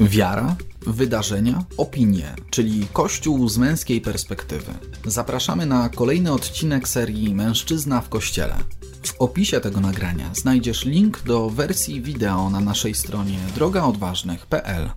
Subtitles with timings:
[0.00, 4.72] Wiara, wydarzenia, opinie, czyli Kościół z męskiej perspektywy.
[5.04, 8.54] Zapraszamy na kolejny odcinek serii Mężczyzna w Kościele.
[9.02, 14.90] W opisie tego nagrania znajdziesz link do wersji wideo na naszej stronie drogaodważnych.pl.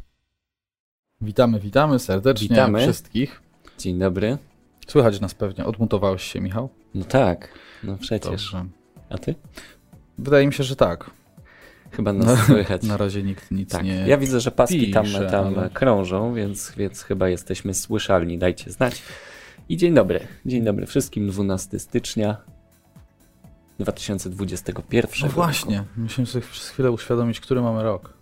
[1.22, 2.82] Witamy, witamy serdecznie Witamy.
[2.82, 3.42] wszystkich.
[3.78, 4.38] Dzień dobry.
[4.88, 5.66] Słychać nas pewnie.
[5.66, 6.70] Odmutowałeś się, Michał?
[6.96, 8.52] No tak, no przecież.
[8.52, 8.66] Dobrze.
[9.10, 9.36] A ty?
[10.18, 11.12] Wydaje mi się, że tak.
[11.92, 12.84] Chyba nas słychać.
[12.84, 13.84] Na razie nikt nic tak.
[13.84, 14.08] nie.
[14.08, 18.38] Ja widzę, że paski tam, pisze, tam ale- krążą, więc, więc chyba jesteśmy słyszalni.
[18.38, 19.02] Dajcie znać.
[19.70, 20.20] I dzień dobry.
[20.46, 21.28] Dzień dobry wszystkim.
[21.30, 22.38] 12 stycznia
[23.80, 25.36] 2021 No roku.
[25.36, 28.14] właśnie, musimy sobie przez chwilę uświadomić, który mamy rok.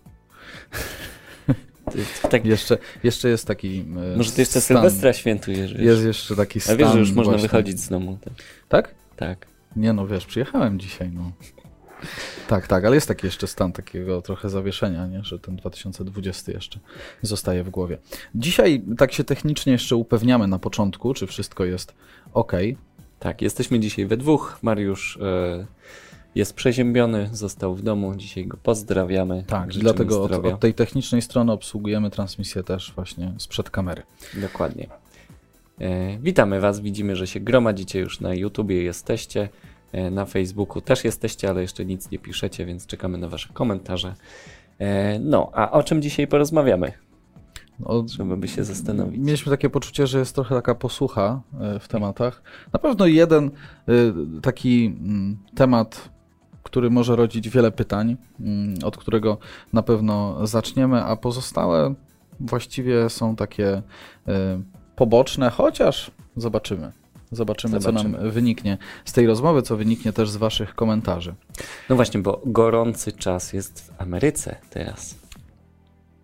[2.30, 3.80] Tak, Jeszcze, jeszcze jest taki.
[4.14, 4.76] e, może ty jeszcze stan.
[4.76, 5.74] Sylwestra świętujesz.
[5.74, 5.82] wiesz?
[5.82, 6.76] Jest jeszcze taki A stan.
[6.76, 7.48] wiesz, że już można właśnie.
[7.48, 8.18] wychodzić z domu.
[8.24, 8.34] Tak.
[8.68, 8.94] Tak?
[9.16, 9.46] tak.
[9.76, 11.32] Nie no, wiesz, przyjechałem dzisiaj, no.
[12.48, 15.24] Tak, tak, ale jest taki jeszcze stan takiego trochę zawieszenia, nie?
[15.24, 16.80] że ten 2020 jeszcze
[17.22, 17.98] zostaje w głowie.
[18.34, 21.94] Dzisiaj tak się technicznie jeszcze upewniamy na początku, czy wszystko jest
[22.32, 22.52] ok.
[23.18, 24.58] Tak, jesteśmy dzisiaj we dwóch.
[24.62, 25.66] Mariusz e,
[26.34, 28.14] jest przeziębiony, został w domu.
[28.14, 29.44] Dzisiaj go pozdrawiamy.
[29.46, 34.02] Tak, dlatego od, od tej technicznej strony obsługujemy transmisję też właśnie sprzed kamery.
[34.34, 34.88] Dokładnie.
[35.80, 36.80] E, witamy Was.
[36.80, 39.48] Widzimy, że się gromadzicie już na YouTubie, jesteście.
[39.92, 44.14] E, na Facebooku też jesteście, ale jeszcze nic nie piszecie, więc czekamy na Wasze komentarze.
[44.78, 46.92] E, no, a o czym dzisiaj porozmawiamy?
[47.80, 49.20] No, Trzeba by się zastanowić.
[49.20, 52.42] Mieliśmy takie poczucie, że jest trochę taka posłucha e, w tematach.
[52.72, 53.50] Na pewno jeden
[54.42, 56.10] taki mm, temat,
[56.62, 59.38] który może rodzić wiele pytań, mm, od którego
[59.72, 61.94] na pewno zaczniemy, a pozostałe
[62.40, 63.82] właściwie są takie
[64.96, 66.92] poboczne, chociaż zobaczymy.
[67.32, 68.30] Zobaczymy, co nam Zobaczymy.
[68.30, 71.34] wyniknie z tej rozmowy, co wyniknie też z Waszych komentarzy.
[71.88, 75.14] No właśnie, bo gorący czas jest w Ameryce teraz.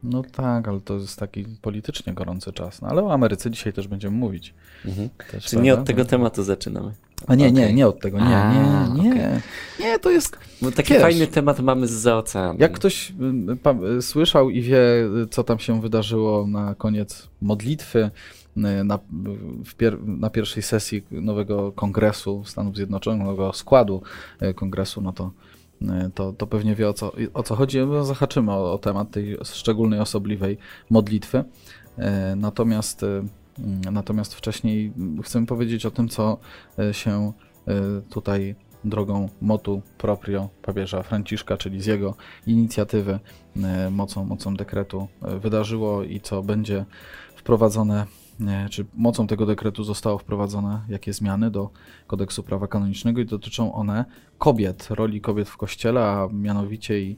[0.02, 2.82] No tak, ale to jest taki politycznie gorący czas.
[2.82, 4.54] No, ale o Ameryce dzisiaj też będziemy mówić.
[4.84, 5.08] Mhm.
[5.30, 6.92] Też, Czy nie od tego tematu zaczynamy?
[7.26, 7.74] A nie, nie, Okej.
[7.74, 9.10] nie od tego, nie, A, nie, nie.
[9.10, 9.22] okej.
[9.80, 10.38] Nie, to jest.
[10.62, 12.58] Bo taki Wiesz, fajny temat mamy z oceanu.
[12.58, 13.10] Jak ktoś
[13.52, 14.78] y, pa, y, słyszał i wie,
[15.24, 18.10] y, co tam się wydarzyło na koniec modlitwy, y,
[18.56, 18.98] na,
[19.76, 24.02] pier, na pierwszej sesji nowego kongresu Stanów Zjednoczonych, nowego składu
[24.42, 25.30] y, kongresu, no to,
[25.82, 27.78] y, to, to pewnie wie o co, o co chodzi.
[27.78, 30.58] No, Zahaczymy o, o temat tej szczególnej, osobliwej
[30.90, 31.38] modlitwy.
[31.38, 32.02] Y,
[32.36, 33.28] Natomiast, mm,
[33.92, 34.92] natomiast wcześniej
[35.24, 36.38] chcę powiedzieć o tym, co
[36.92, 37.32] się
[38.10, 38.54] tutaj
[38.86, 42.14] drogą motu proprio papieża Franciszka, czyli z jego
[42.46, 43.18] inicjatywy,
[43.56, 46.84] e, mocą, mocą dekretu e, wydarzyło i co będzie
[47.36, 48.25] wprowadzone, e,
[48.70, 51.70] czy mocą tego dekretu zostało wprowadzone, jakie zmiany do
[52.06, 54.04] kodeksu prawa kanonicznego i dotyczą one
[54.38, 57.16] kobiet, roli kobiet w kościele, a mianowicie i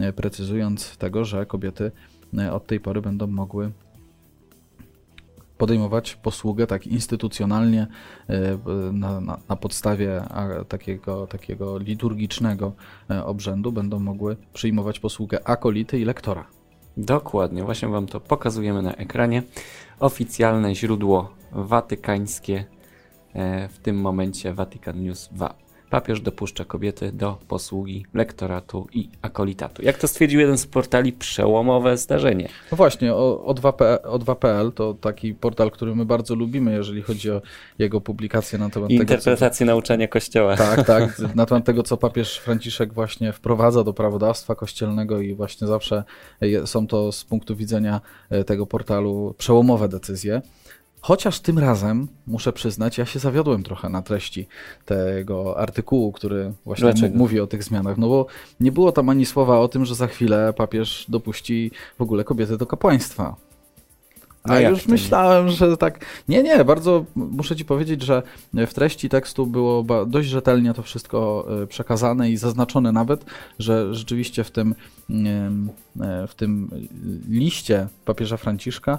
[0.00, 1.92] e, precyzując tego, że kobiety
[2.38, 3.72] e, od tej pory będą mogły
[5.58, 7.86] podejmować posługę tak instytucjonalnie
[8.28, 8.58] e,
[8.92, 10.22] na, na, na podstawie
[10.68, 12.72] takiego, takiego liturgicznego
[13.24, 16.60] obrzędu będą mogły przyjmować posługę akolity i lektora.
[16.96, 19.42] Dokładnie, właśnie Wam to pokazujemy na ekranie.
[20.00, 22.64] Oficjalne źródło watykańskie,
[23.34, 25.54] e, w tym momencie Vatican News 2.
[25.90, 29.82] Papież dopuszcza kobiety do posługi lektoratu i akolitatu.
[29.82, 32.48] Jak to stwierdził jeden z portali, przełomowe zdarzenie.
[32.72, 37.02] No właśnie, o, o, 2P, o 2PL to taki portal, który my bardzo lubimy, jeżeli
[37.02, 37.42] chodzi o
[37.78, 40.56] jego publikacje na temat I tego, co, interpretację nauczania Kościoła.
[40.56, 41.18] Tak, tak.
[41.34, 46.04] Na temat tego, co papież Franciszek właśnie wprowadza do prawodawstwa kościelnego i właśnie zawsze
[46.64, 50.42] są to z punktu widzenia e, tego portalu przełomowe decyzje.
[51.00, 54.46] Chociaż tym razem, muszę przyznać, ja się zawiodłem trochę na treści
[54.84, 57.98] tego artykułu, który właśnie mówi o tych zmianach.
[57.98, 58.26] No bo
[58.60, 62.56] nie było tam ani słowa o tym, że za chwilę papież dopuści w ogóle kobiety
[62.56, 63.36] do kapłaństwa.
[64.42, 64.92] A już to nie?
[64.92, 66.04] myślałem, że tak.
[66.28, 68.22] Nie, nie, bardzo muszę ci powiedzieć, że
[68.54, 73.24] w treści tekstu było dość rzetelnie to wszystko e, przekazane i zaznaczone nawet,
[73.58, 74.74] że rzeczywiście w tym,
[76.00, 76.70] e, w tym
[77.28, 78.98] liście papieża Franciszka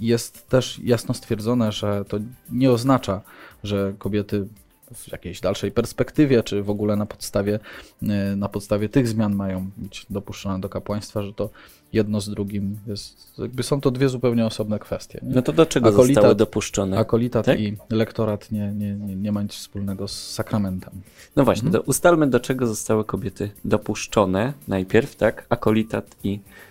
[0.00, 2.18] jest też jasno stwierdzone, że to
[2.52, 3.20] nie oznacza,
[3.64, 4.46] że kobiety
[4.94, 7.58] w jakiejś dalszej perspektywie, czy w ogóle na podstawie,
[8.02, 11.50] e, na podstawie tych zmian mają być dopuszczone do kapłaństwa, że to
[11.92, 15.20] jedno z drugim jest, jakby są to dwie zupełnie osobne kwestie.
[15.22, 15.34] Nie?
[15.34, 16.98] No to do czego Akolitat- zostały dopuszczone?
[16.98, 17.60] Akolitat tak?
[17.60, 20.92] i lektorat nie, nie, nie, nie ma nic wspólnego z sakramentem.
[21.36, 21.84] No właśnie, Mhm.
[21.86, 25.46] ustalmy do czego zostały kobiety dopuszczone najpierw, tak?
[25.48, 26.69] Akolitat i lektorat.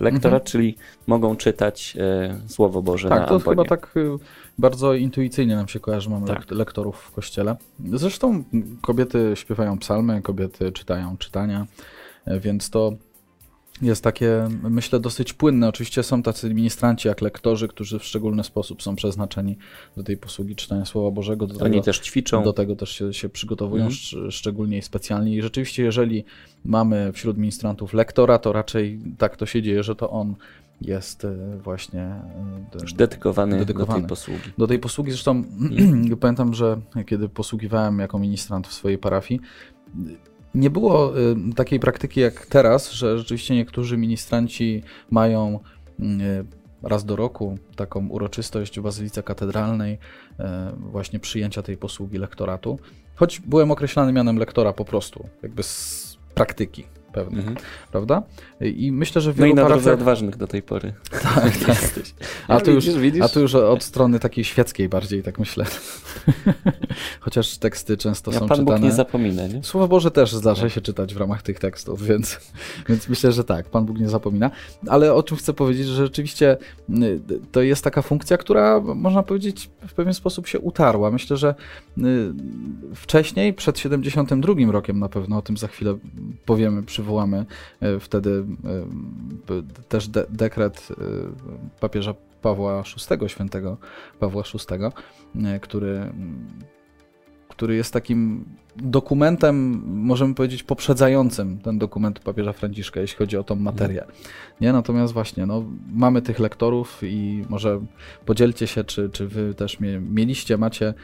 [0.00, 0.76] Lektorat, czyli
[1.06, 3.22] mogą czytać e, Słowo Boże Mhm.
[3.22, 4.10] Tak, na to chyba tak y,
[4.58, 6.46] bardzo intuicyjnie nam się kojarzy, mamy Tak.
[6.46, 7.56] lek- lektorów w kościele.
[7.92, 8.44] Zresztą
[8.82, 11.66] kobiety śpiewają psalmy, kobiety czytają czytania,
[12.28, 12.92] y, więc to
[13.82, 15.68] jest takie, myślę, dosyć płynne.
[15.68, 19.56] Oczywiście są tacy ministranci jak lektorzy, którzy w szczególny sposób są przeznaczeni
[19.96, 21.46] do tej posługi czytania Słowa Bożego.
[21.46, 22.42] Do Oni tego, też ćwiczą.
[22.44, 24.00] Do tego też się, się przygotowują, Mhm.
[24.00, 25.36] szcz- szczególnie i specjalnie.
[25.36, 26.24] I rzeczywiście, jeżeli
[26.64, 30.34] mamy wśród ministrantów lektora, to raczej tak to się dzieje, że to on
[30.80, 34.00] jest e, właśnie e, Już dedykowany, Dedykowany.
[34.02, 34.40] do tej posługi.
[34.58, 35.10] do tej posługi.
[35.10, 35.44] Zresztą
[36.20, 39.40] pamiętam, że kiedy posługiwałem jako ministrant w swojej parafii,
[40.54, 45.60] nie było y, takiej praktyki jak teraz, że rzeczywiście niektórzy ministranci mają
[46.00, 46.04] y,
[46.82, 50.44] raz do roku taką uroczystość w Bazylice Katedralnej, y,
[50.76, 52.78] właśnie przyjęcia tej posługi lektoratu.
[53.14, 57.56] Choć byłem określany mianem lektora po prostu, jakby z praktyki pewnej, Mhm.
[57.92, 58.22] prawda?
[58.60, 59.94] I myślę, że w No i wielu na parafiach...
[59.94, 60.92] odważnych do tej pory.
[61.22, 61.68] Tak, tak.
[61.68, 62.14] Jesteś.
[62.48, 63.22] A tu już, widzisz, widzisz?
[63.22, 65.64] a tu już od strony takiej świeckiej bardziej, tak myślę.
[67.20, 68.86] Chociaż teksty często Ja są Pan Bóg czytane.
[68.86, 69.62] nie zapomina, nie?
[69.62, 72.38] Słowo Boże też zdarza się czytać w ramach tych tekstów, więc,
[72.88, 74.50] więc myślę, że tak, Pan Bóg nie zapomina.
[74.86, 76.56] Ale o czym chcę powiedzieć, że rzeczywiście
[76.90, 77.20] y,
[77.52, 81.10] to jest taka funkcja, która można powiedzieć w pewien sposób się utarła.
[81.10, 81.54] Myślę, że
[81.98, 82.02] y,
[82.94, 85.98] wcześniej, przed 72 rokiem na pewno, o tym za chwilę
[86.46, 87.46] powiemy, przywołamy
[87.82, 88.44] y, wtedy
[89.46, 90.94] p- też de dekret y,
[91.80, 93.76] papieża Pawła VI, świętego
[94.18, 94.78] Pawła VI,
[95.60, 96.12] który
[97.48, 98.44] który jest takim
[98.76, 104.04] dokumentem, możemy powiedzieć, poprzedzającym ten dokument papieża Franciszka, jeśli chodzi o tą materię.
[104.60, 104.72] Nie?
[104.72, 107.80] Natomiast właśnie, no, mamy tych lektorów i może
[108.24, 110.94] podzielcie się, czy, czy wy też mie mieliście, macie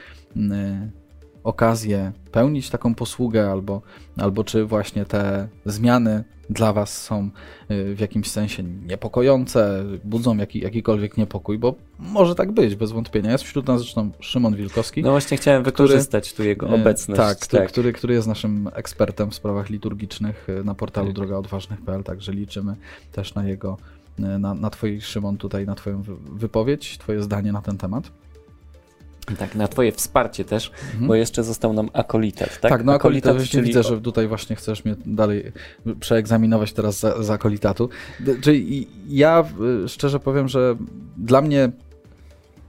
[1.45, 3.83] okazję pełnić taką posługę, albo,
[4.17, 7.31] albo czy właśnie te zmiany dla was są
[7.71, 13.33] y, w jakimś sensie niepokojące, budzą jaki, jakikolwiek niepokój, bo może tak być, bez wątpienia.
[13.33, 17.21] Jest wśród nas zresztą Szymon Wilkowski, No właśnie chciałem wykorzystać tu jego E, obecność.
[17.21, 21.15] Tak, który, Który, który jest naszym ekspertem w sprawach liturgicznych e, na portalu Tak.
[21.17, 22.77] drogaodważnych.pl, także liczymy
[23.13, 23.77] też na jego,
[24.19, 28.11] na, na twój Szymon tutaj, na twoją wy- wypowiedź, twoje zdanie na ten temat.
[29.39, 31.07] Tak, na twoje wsparcie też, Mhm.
[31.07, 32.71] bo jeszcze został nam akolitat, tak?
[32.73, 33.67] Tak, no akolitat, czyli czyli...
[33.67, 35.53] widzę, że tutaj właśnie chcesz mnie dalej
[36.01, 37.89] przeegzaminować teraz za, za akolitatu.
[38.43, 39.45] Czyli ja
[39.87, 40.77] szczerze powiem, że
[41.17, 41.71] dla mnie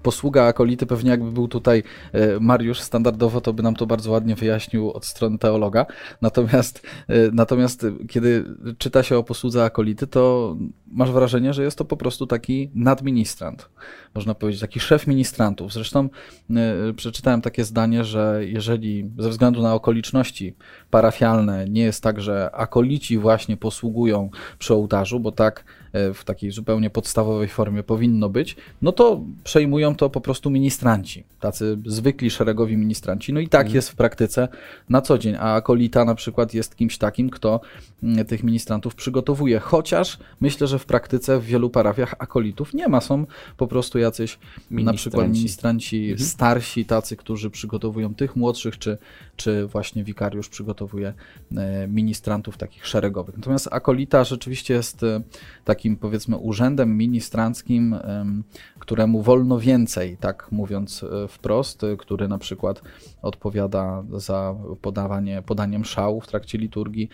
[0.03, 4.35] posługa akolity pewnie jakby był tutaj e, Mariusz standardowo, to by nam to bardzo ładnie
[4.35, 5.85] wyjaśnił od strony teologa.
[6.21, 8.45] Natomiast, e, natomiast kiedy
[8.77, 10.55] czyta się o posłudze akolity, to
[10.91, 13.69] masz wrażenie, że jest to po prostu taki nadministrant.
[14.15, 15.73] Można powiedzieć, taki szef ministrantów.
[15.73, 16.09] Zresztą
[16.49, 20.55] e, przeczytałem takie zdanie, że jeżeli ze względu na okoliczności
[20.89, 24.29] parafialne nie jest tak, że akolici właśnie posługują
[24.59, 25.63] przy ołtarzu, bo tak
[25.93, 31.23] e, w takiej zupełnie podstawowej formie powinno być, no to przejmują to po prostu ministranci,
[31.39, 33.33] tacy zwykli szeregowi ministranci.
[33.33, 33.75] No i tak Mhm.
[33.75, 34.47] jest w praktyce
[34.89, 37.61] na co dzień, a akolita na przykład jest kimś takim, kto
[38.03, 43.01] mm, tych ministrantów przygotowuje, chociaż myślę, że w praktyce w wielu parafiach akolitów nie ma,
[43.01, 43.25] są
[43.57, 44.39] po prostu jacyś
[44.71, 45.95] na przykład Ministranci.
[45.95, 46.29] ministranci Mhm.
[46.29, 48.97] starsi, tacy, którzy przygotowują tych młodszych, czy,
[49.35, 51.13] czy właśnie wikariusz przygotowuje
[51.57, 53.37] e, ministrantów takich szeregowych.
[53.37, 55.21] Natomiast akolita rzeczywiście jest e,
[55.65, 58.43] takim powiedzmy urzędem ministranckim, em,
[58.79, 62.81] któremu wolno więcej, tak mówiąc e, wprost, który na przykład
[63.21, 67.09] odpowiada za podawanie, podanie mszału w trakcie liturgii,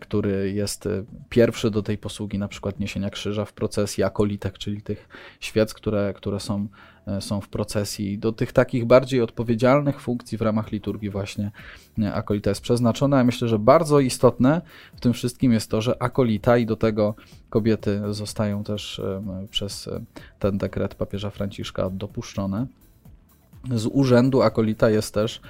[0.00, 0.88] który jest
[1.28, 5.08] pierwszy do tej posługi na przykład niesienia krzyża w procesji akolitek, czyli tych
[5.40, 6.66] świec, które, które są,
[7.06, 8.18] e, są w procesji.
[8.18, 11.50] Do tych takich bardziej odpowiedzialnych funkcji w ramach liturgii właśnie
[11.98, 13.18] e, akolita jest przeznaczona.
[13.18, 14.62] Ja myślę, że bardzo istotne
[14.96, 17.14] w tym wszystkim jest to, że akolita i do tego
[17.50, 20.00] kobiety zostają też em, przez e,
[20.38, 22.66] ten dekret papieża Franciszka dopuszczone.
[23.74, 25.40] Z urzędu akolita jest też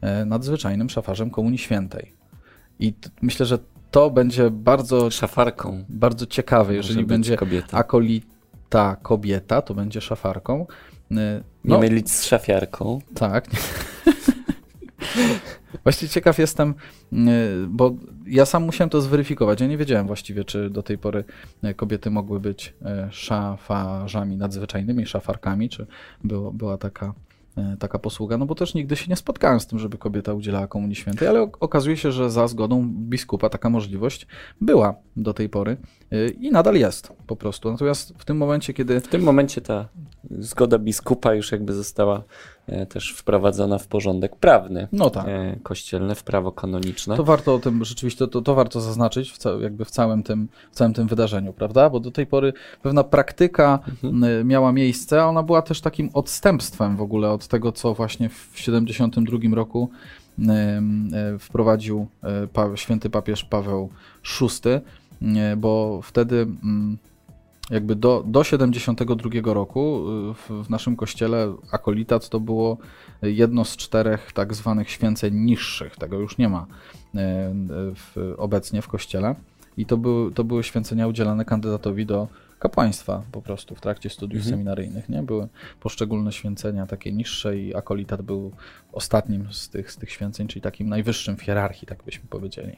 [0.00, 2.12] e, nadzwyczajnym szafarzem Komunii Świętej.
[2.80, 3.58] I myślę, że
[3.90, 5.84] to będzie bardzo, Szafarką.
[5.88, 7.78] bardzo ciekawe, jeżeli będzie kobieta.
[8.80, 10.66] Akolita kobieta, to będzie szafarką.
[11.10, 12.98] Nie No, mylić z szafiarką.
[13.14, 13.46] tak.
[15.82, 16.74] Właściwie ciekaw jestem,
[17.12, 17.16] y,
[17.68, 17.94] bo
[18.26, 19.60] ja sam musiałem to zweryfikować.
[19.60, 21.24] Ja nie wiedziałem właściwie, czy do tej pory
[21.64, 22.74] y, kobiety mogły być
[23.08, 25.86] y, szafarzami nadzwyczajnymi, szafarkami, czy
[26.24, 27.14] było, była taka,
[27.74, 28.38] y, taka posługa.
[28.38, 31.40] No bo też nigdy się nie spotkałem z tym, żeby kobieta udzielała Komunii Świętej, ale
[31.42, 34.26] ok- okazuje się, że za zgodą biskupa taka możliwość
[34.60, 35.76] była do tej pory y,
[36.40, 37.70] i nadal jest po prostu.
[37.72, 39.88] Natomiast w tym momencie, kiedy W tym momencie ta
[40.30, 42.22] zgoda biskupa już jakby została
[42.66, 44.88] e, też wprowadzona w porządek prawny.
[44.92, 45.26] no tak.
[45.28, 47.16] E, kościelne, w prawo kanoniczne.
[47.16, 50.48] To warto o tym rzeczywiście, to, to warto zaznaczyć w, ca- jakby w, całym tym,
[50.72, 51.90] w całym tym wydarzeniu, prawda?
[51.90, 52.52] Bo do tej pory
[52.82, 54.24] pewna praktyka Mhm.
[54.24, 58.28] y, miała miejsce, a ona była też takim odstępstwem w ogóle od tego, co właśnie
[58.28, 59.90] w 72 roku
[60.38, 60.42] y,
[61.34, 62.06] y, wprowadził
[62.74, 63.88] y, święty papież Paweł
[64.40, 64.46] VI.
[65.56, 66.98] Bo wtedy mm,
[67.70, 72.78] jakby do, do 72 roku y, w, w naszym kościele akolitat to było
[73.22, 75.96] jedno z czterech tak zwanych święceń niższych.
[75.96, 76.66] Tego już nie ma y,
[77.94, 79.34] w, obecnie w kościele.
[79.76, 84.40] I to, były to były święcenia udzielane kandydatowi do kapłaństwa po prostu w trakcie studiów
[84.40, 84.52] mhm.
[84.52, 85.08] seminaryjnych.
[85.08, 85.22] Nie?
[85.22, 85.48] Były
[85.80, 88.52] poszczególne święcenia takie niższe i akolitat był
[88.92, 92.76] ostatnim z tych, z tych święceń, czyli takim najwyższym w hierarchii, tak byśmy powiedzieli.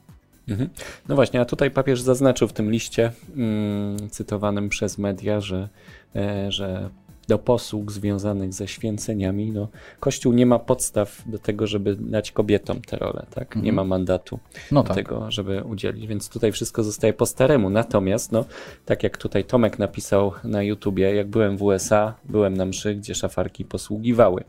[0.49, 0.71] Mhm.
[1.09, 5.69] No właśnie, a tutaj papież zaznaczył w tym liście mm, cytowanym przez media, że,
[6.17, 6.91] e, że
[7.29, 9.69] do posług związanych ze święceniami, no,
[10.01, 13.49] Kościół nie ma podstaw do tego, żeby dać kobietom tę rolę, tak?
[13.49, 13.65] Mhm.
[13.65, 14.39] Nie ma mandatu
[14.73, 14.97] no do tak.
[14.97, 17.71] tego, żeby udzielić, więc tutaj wszystko zostaje po staremu.
[17.71, 18.45] Natomiast, no,
[18.85, 23.15] tak jak tutaj Tomek napisał na YouTubie, jak byłem w USA, byłem na mszy, gdzie
[23.15, 24.45] szafarki posługiwały.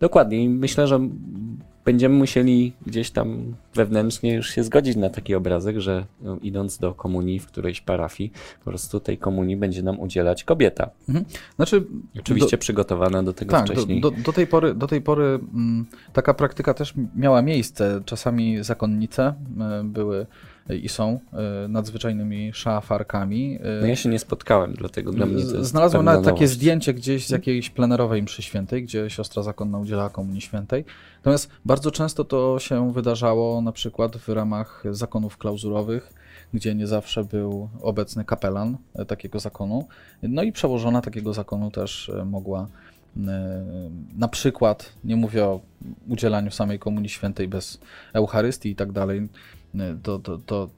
[0.00, 1.00] Dokładnie i myślę, że
[1.84, 6.94] będziemy musieli gdzieś tam wewnętrznie już się zgodzić na taki obrazek, że no, idąc do
[6.94, 8.32] komunii w którejś parafii,
[8.64, 10.90] po prostu tej komunii będzie nam udzielać kobieta.
[11.08, 11.26] Mhm.
[11.56, 11.84] Znaczy,
[12.20, 14.00] Oczywiście do, przygotowana do tego tak, wcześniej.
[14.00, 18.02] Do, do, do, tej pory, do tej pory m, mm, taka praktyka też miała miejsce.
[18.04, 20.26] Czasami zakonnice m, były
[20.76, 23.58] i są e, nadzwyczajnymi szafarkami.
[23.62, 27.26] E, no ja się nie spotkałem, dlatego dla mnie to Znalazłem nawet takie zdjęcie gdzieś
[27.26, 30.84] z jakiejś plenerowej mszy świętej, gdzie siostra zakonna udzielała komunii świętej.
[31.16, 36.12] Natomiast bardzo często to się wydarzało na przykład w ramach zakonów klauzurowych,
[36.54, 39.88] gdzie nie zawsze był obecny kapelan e, takiego zakonu.
[40.22, 42.68] No i przełożona takiego zakonu też mogła
[44.16, 45.60] na przykład, nie mówię o
[46.08, 47.80] udzielaniu samej komunii świętej bez
[48.12, 49.28] Eucharystii i tak dalej,
[50.02, 50.70] to, to, to,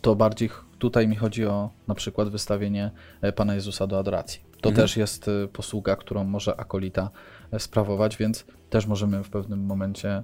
[0.00, 2.90] to bardziej tutaj mi chodzi o na przykład wystawienie
[3.22, 4.40] e, Pana Jezusa do adoracji.
[4.60, 4.74] To mhm.
[4.74, 7.10] też jest e, posługa, którą może akolita
[7.52, 10.22] e, sprawować, więc też możemy w pewnym momencie,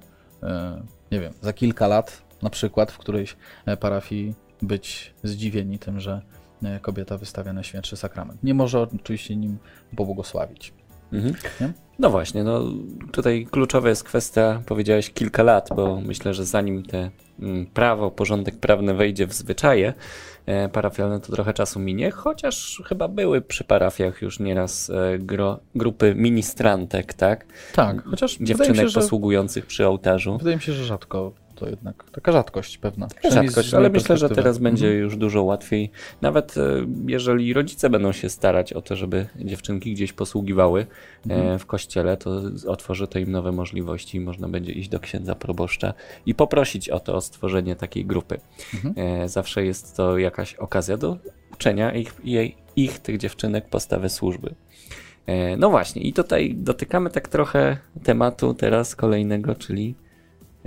[1.13, 3.37] nie wiem, za kilka lat na przykład w którejś
[3.81, 6.23] parafii być zdziwieni tym, że
[6.83, 8.43] kobieta wystawia Najświętszy Sakrament.
[8.43, 9.59] Nie może oczywiście nim
[9.97, 10.73] pobłogosławić.
[11.13, 11.35] Mhm.
[11.99, 12.63] No właśnie, no
[13.13, 17.11] tutaj kluczowa jest kwestia, powiedziałeś kilka lat, bo myślę, że zanim te
[17.41, 19.95] mm, prawo, porządek prawny wejdzie w zwyczaje
[20.47, 25.61] e, parafialne, to trochę czasu minie, chociaż chyba były przy parafiach już nieraz e, gro,
[25.75, 27.47] grupy ministrantek, tak?
[27.73, 30.39] Tak, chociaż dziewczynek się, posługujących przy ołtarzu.
[30.39, 33.09] Wydaje mi się, że rzadko to jednak taka rzadkość pewna.
[33.33, 35.03] Rzadkość, ale myślę, że teraz będzie mhm.
[35.03, 35.91] już dużo łatwiej.
[36.21, 36.61] Nawet e,
[37.07, 40.87] jeżeli rodzice będą się starać o to, żeby dziewczynki gdzieś posługiwały
[41.31, 41.59] e, mhm.
[41.59, 44.21] w kościele, to otworzy to im nowe możliwości.
[44.21, 45.95] Można będzie iść do księdza proboszcza
[46.27, 48.41] i poprosić o to, o stworzenie takiej grupy.
[48.75, 48.95] Mhm.
[49.23, 51.17] E, zawsze jest to jakaś okazja do
[51.53, 54.55] uczenia ich, jej, ich tych dziewczynek postawy służby.
[55.59, 59.95] No właśnie, i tutaj dotykamy tak trochę tematu teraz kolejnego, czyli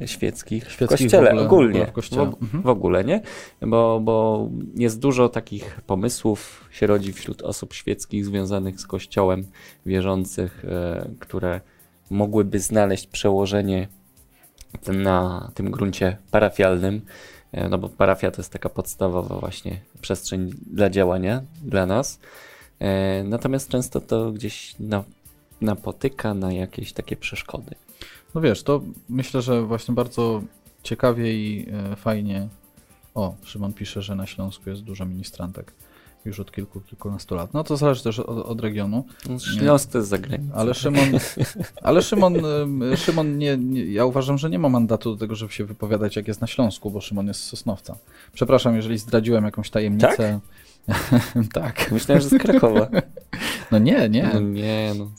[0.06, 2.25] świeckich, w kościele, w ogóle, ogólnie, w, kościele.
[2.25, 2.63] W, mhm.
[2.63, 3.22] w, ogóle, nie?
[3.62, 9.46] Bo, bo jest dużo takich pomysłów się rodzi wśród osób świeckich związanych z kościołem,
[9.86, 11.62] wierzących, e, które
[12.10, 13.88] mogłyby znaleźć przełożenie
[14.88, 17.01] na tym gruncie parafialnym,
[17.51, 22.20] e, no bo parafia to jest taka podstawowa właśnie przestrzeń dla działania dla nas.
[22.79, 24.75] E, natomiast często to gdzieś
[25.62, 27.75] napotyka na jakieś takie przeszkody.
[28.36, 30.41] No wiesz, to myślę, że właśnie bardzo
[30.83, 32.48] ciekawie i e, fajnie.
[33.15, 35.74] O, Szymon pisze, że na Śląsku jest dużo ministrantek
[36.25, 37.53] już od kilku, kilkunastu lat.
[37.53, 39.05] No to zależy też od, od regionu.
[39.29, 40.55] No, Śląsk to jest zagranica.
[40.55, 41.09] Ale Szymon,
[41.81, 42.33] ale Szymon,
[42.95, 46.27] Szymon nie, nie, ja uważam, że nie ma mandatu do tego, żeby się wypowiadać jak
[46.27, 47.98] jest na Śląsku, bo Szymon jest z Sosnowca.
[48.33, 50.39] Przepraszam, jeżeli zdradziłem jakąś tajemnicę.
[50.88, 50.98] Tak?
[51.53, 51.91] tak.
[51.91, 52.89] Myślałem, że z Krakowa.
[53.71, 54.29] No nie, nie.
[54.33, 55.12] No nie, no.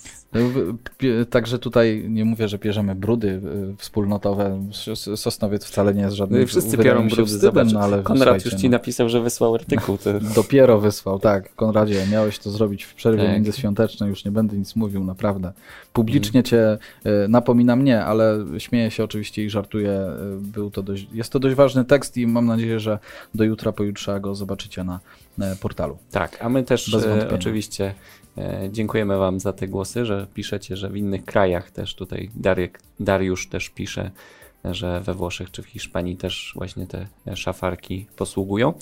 [1.31, 3.29] Także tutaj nie mówię, że bierzemy brudy
[3.73, 4.63] y, wspólnotowe.
[5.17, 6.41] Sosnowiec wcale nie jest żadnym.
[6.41, 8.77] No wszyscy biorą brudy, wstydem, no, ale Konrad już ci no.
[8.77, 9.99] napisał, że wysłał artykuł.
[9.99, 10.21] To...
[10.35, 11.55] Dopiero wysłał, tak.
[11.55, 13.33] Konradzie, miałeś to zrobić w przerwie tak.
[13.33, 15.53] międzyświątecznej, już nie będę nic mówił, naprawdę.
[15.93, 19.91] Publicznie cię y, napominam, nie, ale śmieję się oczywiście i żartuję.
[19.91, 22.99] Y, był to dość, jest to dość ważny tekst i mam nadzieję, że
[23.35, 25.01] do jutra, pojutrze go zobaczycie na
[25.61, 25.99] portalu.
[26.11, 26.97] Tak, a my też
[27.35, 27.95] oczywiście E,
[28.71, 33.49] dziękujemy Wam za te głosy, że piszecie, że w innych krajach też tutaj Dariek, Dariusz
[33.49, 34.11] też pisze,
[34.65, 37.07] że we Włoszech czy w Hiszpanii też właśnie te
[37.37, 38.75] szafarki posługują.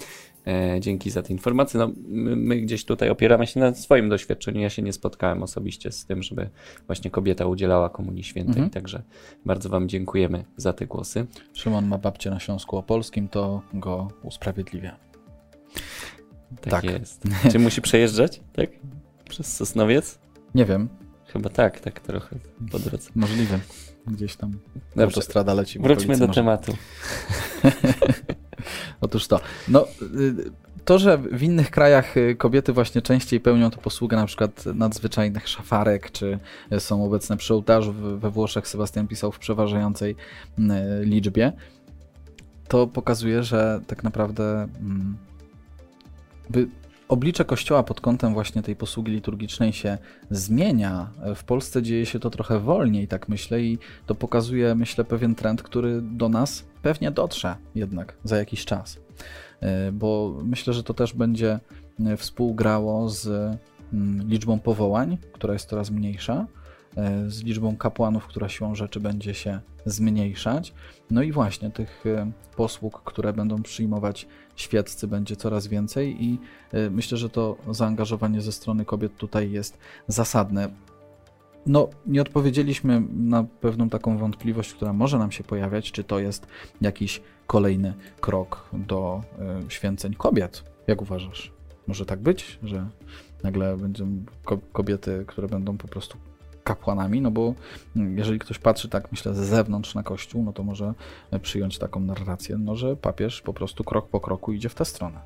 [0.47, 1.81] E, dzięki za te informacje.
[1.81, 4.61] No, my, my, gdzieś tutaj opieramy się na swoim doświadczeniu.
[4.61, 6.49] Ja się nie spotkałem osobiście z tym, żeby
[6.87, 8.71] właśnie kobieta udzielała Komunii Świętej, mhm.
[8.71, 9.02] także
[9.45, 11.26] bardzo Wam dziękujemy za te głosy.
[11.52, 14.97] Szymon ma babcię na Śląsku Opolskim, to go usprawiedliwia.
[16.61, 16.85] Tak, tak.
[16.85, 17.23] jest.
[17.52, 18.40] Czy musi przejeżdżać?
[18.52, 18.71] Tak?
[19.28, 20.18] Przez Sosnowiec?
[20.54, 20.88] Nie wiem.
[21.26, 22.37] Chyba tak, tak trochę
[22.70, 23.11] po drodze.
[23.14, 23.58] Możliwe.
[24.06, 25.04] Gdzieś tam Dobrze.
[25.04, 25.78] autostrada leci.
[25.78, 26.40] Wróćmy do może.
[26.40, 26.76] tematu.
[29.00, 29.40] Otóż to.
[29.68, 29.87] No,
[30.85, 36.11] to, że w innych krajach kobiety właśnie częściej pełnią tę posługę na przykład nadzwyczajnych szafarek,
[36.12, 36.38] czy
[36.78, 40.16] są obecne przy ołtarzu we Włoszech, Sebastian pisał w przeważającej
[41.02, 41.52] liczbie,
[42.68, 44.68] to pokazuje, że tak naprawdę
[46.50, 46.68] by
[47.09, 49.99] oblicze Kościoła pod kątem właśnie tej posługi liturgicznej się
[50.31, 51.11] zmienia.
[51.35, 55.62] W Polsce dzieje się to trochę wolniej, tak myślę, i to pokazuje, myślę, pewien trend,
[55.62, 58.99] który do nas pewnie dotrze jednak za jakiś czas.
[59.61, 61.61] E, bo myślę, że to też będzie
[62.07, 63.27] e, współgrało z
[63.93, 66.47] mm, liczbą powołań, która jest coraz mniejsza,
[67.26, 70.75] z liczbą kapłanów, która siłą rzeczy będzie się zmniejszać.
[71.11, 72.05] No i właśnie tych
[72.57, 74.26] posług, które będą przyjmować
[74.57, 76.38] świeccy, będzie coraz więcej i
[76.90, 79.78] myślę, że to zaangażowanie ze strony kobiet tutaj jest
[80.09, 80.69] zasadne.
[81.67, 86.47] No, nie odpowiedzieliśmy na pewną taką wątpliwość, która może nam się pojawiać, czy to jest
[86.81, 89.21] jakiś kolejny krok do
[89.69, 90.64] święceń kobiet.
[90.87, 91.52] Jak uważasz?
[91.87, 92.88] Może tak być, że
[93.43, 94.25] nagle będą
[94.73, 96.19] kobiety, które będą po prostu
[96.69, 97.55] kapłanami, no bo
[97.97, 100.95] jeżeli ktoś patrzy tak, myślę, ze zewnątrz na Kościół, no to może
[101.43, 105.21] przyjąć taką narrację, no, że papież po prostu krok po kroku idzie w tę stronę.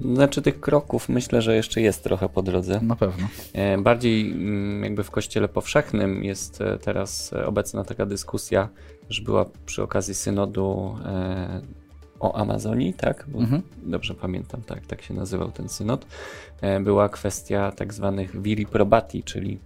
[0.00, 2.80] Znaczy tych kroków myślę, że jeszcze jest trochę po drodze.
[2.80, 3.28] Na pewno.
[3.52, 8.68] E, bardziej mm, jakby w kościele powszechnym jest e, teraz e, obecna taka dyskusja,
[9.10, 10.96] że była przy okazji synodu
[12.20, 13.26] o Amazonii, tak?
[13.34, 13.62] Mhm.
[13.82, 16.06] Dobrze pamiętam, tak, tak się nazywał ten synod.
[16.80, 19.58] Była kwestia tak zwanych viri probati, czyli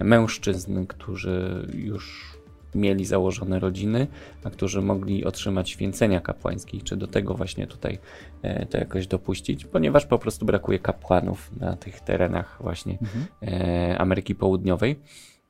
[0.00, 2.34] mężczyzn, którzy już
[2.74, 4.06] mieli założone rodziny,
[4.44, 6.80] a którzy mogli otrzymać święcenia kapłańskie.
[6.80, 7.98] Czy do tego właśnie tutaj
[8.42, 13.26] e, to jakoś dopuścić, ponieważ po prostu brakuje kapłanów na tych terenach właśnie mhm.
[13.42, 14.96] E, Ameryki Południowej.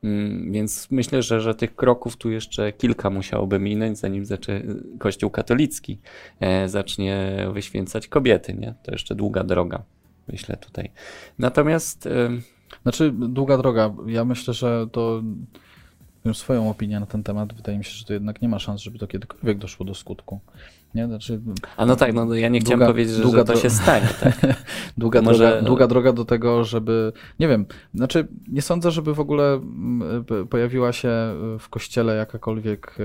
[0.05, 4.63] Mm, więc myślę, że, że tych kroków tu jeszcze kilka musiałoby minąć, zanim zacznie
[4.99, 6.01] Kościół katolicki
[6.41, 8.55] e, zacznie wyświęcać kobiety.
[8.55, 8.75] Nie?
[8.83, 9.83] To jeszcze długa droga,
[10.29, 10.91] myślę tutaj.
[11.39, 12.09] Natomiast.
[12.83, 13.95] Znaczy, długa droga.
[14.07, 15.23] Ja myślę, że to
[16.33, 17.55] swoją opinię na ten temat.
[17.55, 20.41] Wydaje mi się, że to jednak nie ma szans, żeby to kiedykolwiek doszło do skutku.
[20.95, 21.07] Nie?
[21.07, 21.41] Znaczy,
[21.77, 24.09] A no tak, no ja nie chciałem powiedzieć, że, długa że to się stanie.
[24.21, 24.65] Tak.
[24.99, 25.49] długa, Może...
[25.49, 29.61] droga, długa droga do tego, żeby, nie wiem, znaczy nie sądzę, żeby w ogóle
[30.51, 31.09] pojawiła się
[31.59, 32.97] w kościele jakakolwiek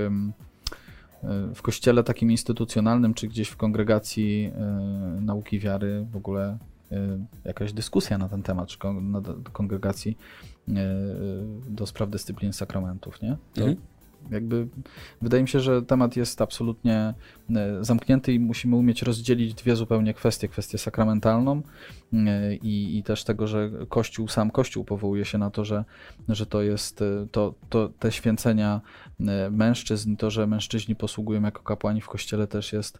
[1.54, 4.60] w kościele takim instytucjonalnym, czy gdzieś w kongregacji e,
[5.20, 6.58] nauki wiary w ogóle
[7.44, 9.22] jakaś dyskusja na ten temat, czy na
[9.52, 10.16] kongregacji
[10.68, 13.36] E, do spraw dyscyplin sakramentów, nie?
[13.56, 13.76] Mhm.
[14.30, 14.68] jakby
[15.22, 17.14] wydaje mi się, że temat jest absolutnie
[17.80, 20.48] zamknięty i musimy umieć rozdzielić dwie zupełnie kwestie.
[20.48, 21.62] Kwestię sakramentalną
[22.62, 25.84] i, i też tego, że Kościół, sam Kościół powołuje się na to, że,
[26.28, 28.80] że to jest to, to, te święcenia
[29.50, 32.98] mężczyzn, to, że mężczyźni posługują jako kapłani w Kościele też jest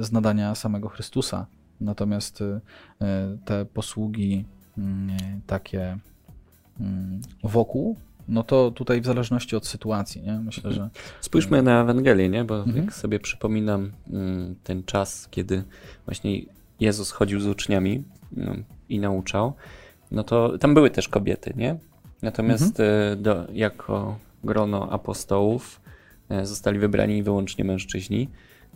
[0.00, 1.46] z nadania samego Chrystusa.
[1.80, 2.42] Natomiast
[3.44, 4.44] te posługi
[5.46, 5.98] takie
[6.80, 7.96] Mm, wokół,
[8.28, 10.32] no to tutaj w zależności od sytuacji, nie?
[10.32, 10.88] Myślę, że...
[11.20, 12.44] Spójrzmy na Ewangelię, nie?
[12.44, 12.76] Bo mhm.
[12.76, 15.64] jak sobie przypominam mm, ten czas, kiedy
[16.04, 16.40] właśnie
[16.80, 18.54] Jezus chodził z uczniami no,
[18.88, 19.52] i nauczał,
[20.10, 21.76] no to tam były też kobiety, nie?
[22.22, 23.12] Natomiast mhm.
[23.12, 25.80] E, do, jako grono apostołów
[26.28, 28.28] e, zostali wybrani wyłącznie mężczyźni.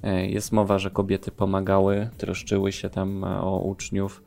[0.02, 4.22] E, jest mowa, że kobiety pomagały, troszczyły się tam o uczniów,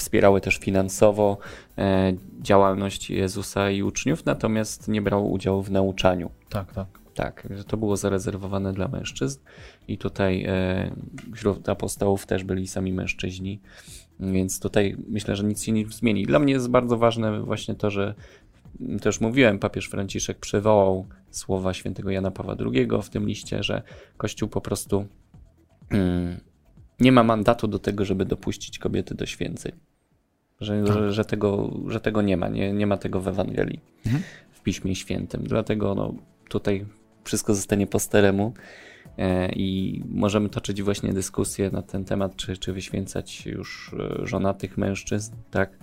[0.00, 1.38] wspierały też finansowo
[1.78, 6.30] e, działalność Jezusa i uczniów, natomiast nie brały udziału w nauczaniu.
[6.48, 6.86] Tak, tak.
[7.14, 9.40] Tak, że to było zarezerwowane dla mężczyzn
[9.88, 10.90] i tutaj e,
[11.34, 13.60] wśród apostołów też byli sami mężczyźni,
[14.20, 16.26] więc tutaj myślę, że nic się nie zmieni.
[16.26, 18.14] Dla mnie jest bardzo ważne właśnie to, że
[19.00, 23.82] też mówiłem, papież Franciszek przywołał słowa świętego Jana Pawła II w tym liście, że
[24.16, 25.06] Kościół po prostu
[25.90, 26.40] mm,
[27.00, 29.72] nie ma mandatu do tego, żeby dopuścić kobiety do święceń.
[30.60, 30.94] Że, tak.
[30.94, 34.24] że, że, tego, że tego nie ma, nie, nie ma tego w Ewangelii, mhm.
[34.52, 35.42] w Piśmie Świętym.
[35.44, 36.14] Dlatego no,
[36.48, 36.86] tutaj
[37.24, 38.52] wszystko zostanie po staremu
[39.18, 44.78] e, i możemy toczyć właśnie dyskusję na ten temat, czy, czy wyświęcać już e, żonatych
[44.78, 45.78] mężczyzn, tak?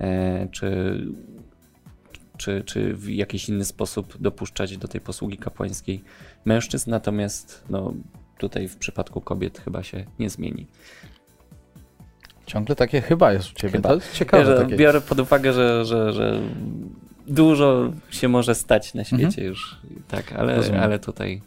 [0.00, 0.98] E, czy,
[2.36, 6.04] czy, czy w jakiś inny sposób dopuszczać do tej posługi kapłańskiej
[6.44, 7.94] mężczyzn, natomiast no,
[8.38, 10.66] tutaj w przypadku kobiet chyba się nie zmieni.
[12.46, 13.72] Ciągle takie chyba jest u ciebie.
[13.72, 13.88] Chyba.
[13.88, 14.56] To jest ciekawe.
[14.56, 14.76] Takie...
[14.76, 16.40] Biorę pod uwagę, że, że, że
[17.26, 19.46] dużo się może stać na świecie mhm.
[19.46, 19.80] już.
[20.08, 21.42] Tak, ale, ale tutaj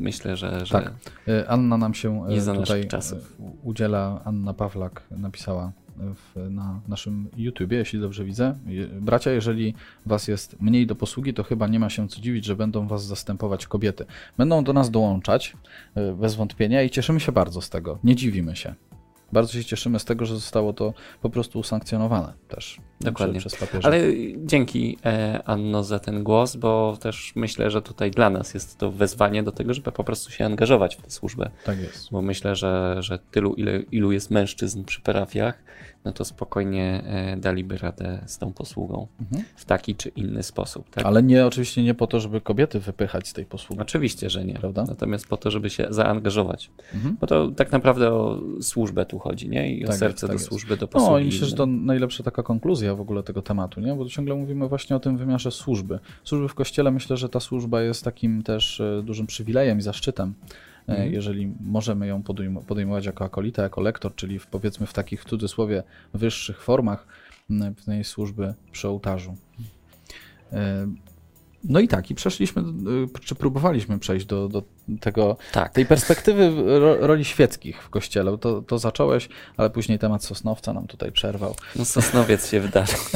[0.00, 0.66] myślę, że.
[0.66, 0.92] że tak.
[1.28, 3.36] Y, Anna nam się y, tutaj czasów.
[3.62, 4.20] udziela.
[4.24, 5.72] Anna Pawlak napisała
[6.14, 8.54] w, na naszym YouTubie, jeśli dobrze widzę.
[9.00, 9.74] Bracia, jeżeli
[10.06, 13.06] was jest mniej do posługi, to chyba nie ma się co dziwić, że będą was
[13.06, 14.04] zastępować kobiety.
[14.38, 15.56] Będą do nas dołączać,
[15.96, 17.98] y, bez wątpienia, i cieszymy się bardzo z tego.
[18.04, 18.74] Nie dziwimy się.
[19.32, 23.40] Bardzo się cieszymy z tego, że zostało to po prostu usankcjonowane też Dokładnie.
[23.40, 23.88] Przez, papieża.
[23.88, 24.00] Ale
[24.36, 28.90] dzięki e, Anno za ten głos, bo też myślę, że tutaj dla nas jest to
[28.90, 31.50] wezwanie do tego, żeby po prostu się angażować w tę służbę.
[31.64, 32.10] Tak jest.
[32.10, 35.62] Bo myślę, że, że tylu, ile, ilu jest mężczyzn przy parafiach,
[36.04, 39.44] no to spokojnie e, daliby radę z tą posługą Mhm.
[39.56, 40.90] w taki czy inny sposób.
[40.90, 41.06] Tak?
[41.06, 43.82] Ale nie, oczywiście nie po to, żeby kobiety wypychać z tej posługi.
[43.82, 44.54] Oczywiście, że nie.
[44.54, 44.84] Prawda?
[44.88, 46.70] Natomiast po to, żeby się zaangażować.
[46.94, 47.16] Mhm.
[47.20, 49.72] Bo to tak naprawdę o służbę tu chodzi, nie?
[49.74, 50.46] I o Tak jest, serce tak do jest.
[50.46, 51.12] służby, do posługi.
[51.12, 53.94] No i myślę, że to najlepsza taka konkluzja w ogóle tego tematu, nie?
[53.94, 55.98] Bo ciągle mówimy właśnie o tym wymiarze służby.
[56.24, 60.34] Służby w kościele, myślę, że ta służba jest takim też e, dużym przywilejem i zaszczytem,
[60.92, 61.12] Mhm.
[61.12, 65.24] jeżeli możemy ją podejm- podejmować jako akolita, jako lektor, czyli w, powiedzmy w takich w
[65.24, 65.82] cudzysłowie
[66.14, 67.06] wyższych formach
[67.76, 69.36] pewnej służby przy ołtarzu.
[70.52, 70.86] E,
[71.64, 74.62] No i tak, i przeszliśmy, e, czy próbowaliśmy przejść do, do
[74.98, 75.72] tego Tak.
[75.72, 80.86] tej perspektywy ro, roli świeckich w kościele, to, to zacząłeś, ale później temat Sosnowca nam
[80.86, 81.54] tutaj przerwał.
[81.76, 82.98] No Sosnowiec się wydarzył.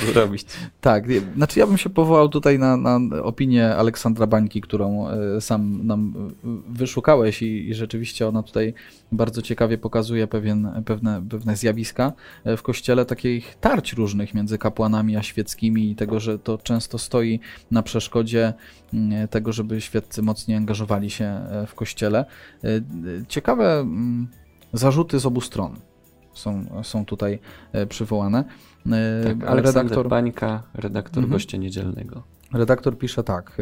[0.00, 0.44] Co zrobić?
[0.80, 1.04] Tak,
[1.36, 6.30] znaczy ja bym się powołał tutaj na, na opinię Aleksandra Bańki, którą e, sam nam
[6.68, 8.74] wyszukałeś i, i rzeczywiście ona tutaj
[9.12, 12.12] bardzo ciekawie pokazuje pewien, pewne, pewne zjawiska
[12.44, 16.98] e, w kościele, takich tarć różnych między kapłanami a świeckimi i tego, że to często
[16.98, 18.52] stoi na przeszkodzie
[18.94, 22.24] mm, tego, żeby świeccy mocniej angażowali się e, w kościele.
[22.64, 22.80] E, e,
[23.28, 24.28] Ciekawe mm,
[24.72, 25.76] zarzuty z obu stron
[26.34, 27.38] są, są tutaj
[27.88, 28.44] przywołane.
[28.44, 31.32] Tak, Aleksander redaktor, Bańka, redaktor Mhm.
[31.32, 32.22] gościa niedzielnego.
[32.52, 33.56] redaktor pisze tak.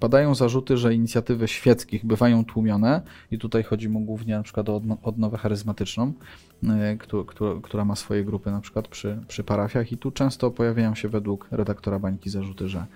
[0.00, 4.76] Padają zarzuty, że inicjatywy świeckich bywają tłumione i tutaj chodzi mu głównie na przykład o
[4.80, 6.12] odno- odnowę charyzmatyczną,
[6.98, 10.94] któ- któ- która ma swoje grupy na przykład przy, przy parafiach i tu często pojawiają
[10.94, 12.86] się według redaktora Bańki zarzuty, że,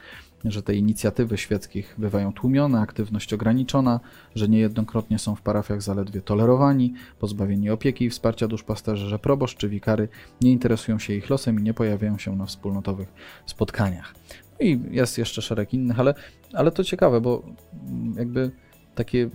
[0.44, 4.00] że te inicjatywy świeckich bywają tłumione, aktywność ograniczona,
[4.34, 9.68] że niejednokrotnie są w parafiach zaledwie tolerowani, pozbawieni opieki i wsparcia duszpasterzy, że proboszcz czy
[9.68, 10.08] wikary
[10.40, 13.12] nie interesują się ich losem i nie pojawiają się na wspólnotowych
[13.46, 14.14] spotkaniach.
[14.60, 16.14] No i jest jeszcze szereg innych, ale,
[16.52, 17.42] ale to ciekawe, bo
[18.16, 18.50] jakby
[18.94, 19.30] takie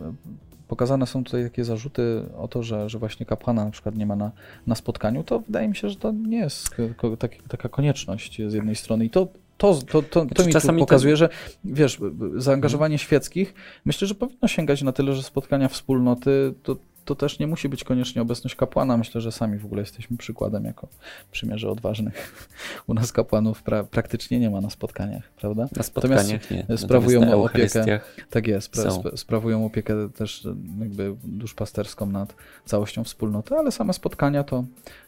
[0.68, 4.16] pokazane są tutaj takie zarzuty o to, że, że właśnie kapłana na przykład nie ma
[4.16, 4.32] na,
[4.68, 6.76] na spotkaniu, to wydaje mi się, że to nie jest
[7.20, 9.28] taki, taka konieczność z jednej strony i to
[9.62, 11.30] to, to, to, to Znaczy, mi czasami pokazuje, że
[11.64, 12.00] wiesz,
[12.36, 13.54] zaangażowanie świeckich
[13.86, 17.84] myślę, że powinno sięgać na tyle, że spotkania wspólnoty to, to też nie musi być
[17.84, 18.98] koniecznie obecność kapłana.
[18.98, 20.88] Myślę, że sami w ogóle jesteśmy przykładem jako
[21.32, 22.48] przymierze odważnych.
[22.88, 25.68] U nas kapłanów pra, praktycznie nie ma na spotkaniach, prawda?
[25.76, 26.78] Na spotkaniach nie.
[26.78, 28.00] sprawują Natomiast na opiekę.
[28.30, 32.36] Tak jest, spra- sp- sprawują opiekę też e, jakby duszpasterską nad
[32.66, 34.64] całością wspólnoty, ale same spotkania to,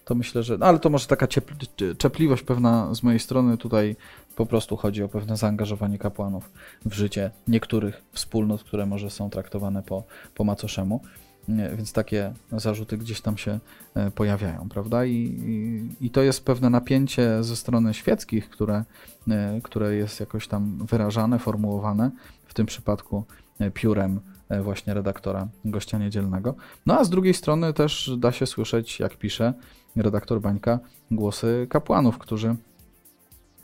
[0.05, 0.57] to myślę, że...
[0.57, 3.95] No, ale to może taka ciepl- cie- czepliwość pewna z mojej strony tutaj
[4.35, 6.51] po prostu chodzi o pewne zaangażowanie kapłanów
[6.85, 10.03] w życie niektórych wspólnot, które może są traktowane po,
[10.35, 11.01] po macoszemu.
[11.47, 13.59] Więc takie zarzuty gdzieś tam się
[13.95, 15.05] e, pojawiają, prawda?
[15.05, 18.83] I, i, I to jest pewne napięcie ze strony świeckich, które,
[19.29, 22.11] e, które jest jakoś tam wyrażane, formułowane,
[22.45, 23.23] w tym przypadku
[23.59, 24.19] e, piórem
[24.63, 26.55] właśnie redaktora gościa niedzielnego.
[26.85, 29.53] No a z drugiej strony też da się słyszeć, jak pisze
[29.95, 30.79] redaktor Bańka,
[31.11, 32.55] głosy kapłanów, którzy,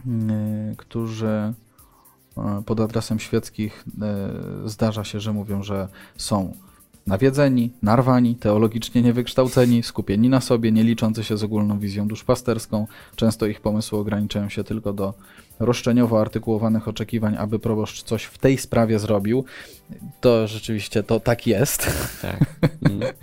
[0.06, 1.54] mm, którzy
[2.66, 3.86] pod adresem świeckich
[4.66, 5.88] zdarza się, że mówią, że
[6.18, 6.54] są
[7.10, 12.88] nawiedzeni, narwani, teologicznie niewykształceni, skupieni na sobie, nie liczący się z ogólną wizją duszpasterską.
[13.16, 15.14] Często ich pomysły ograniczają się tylko do
[15.60, 19.46] roszczeniowo artykułowanych oczekiwań, aby proboszcz coś w tej sprawie zrobił.
[20.22, 21.88] To rzeczywiście to tak jest,
[22.22, 22.40] tak.
[22.90, 23.02] Mm.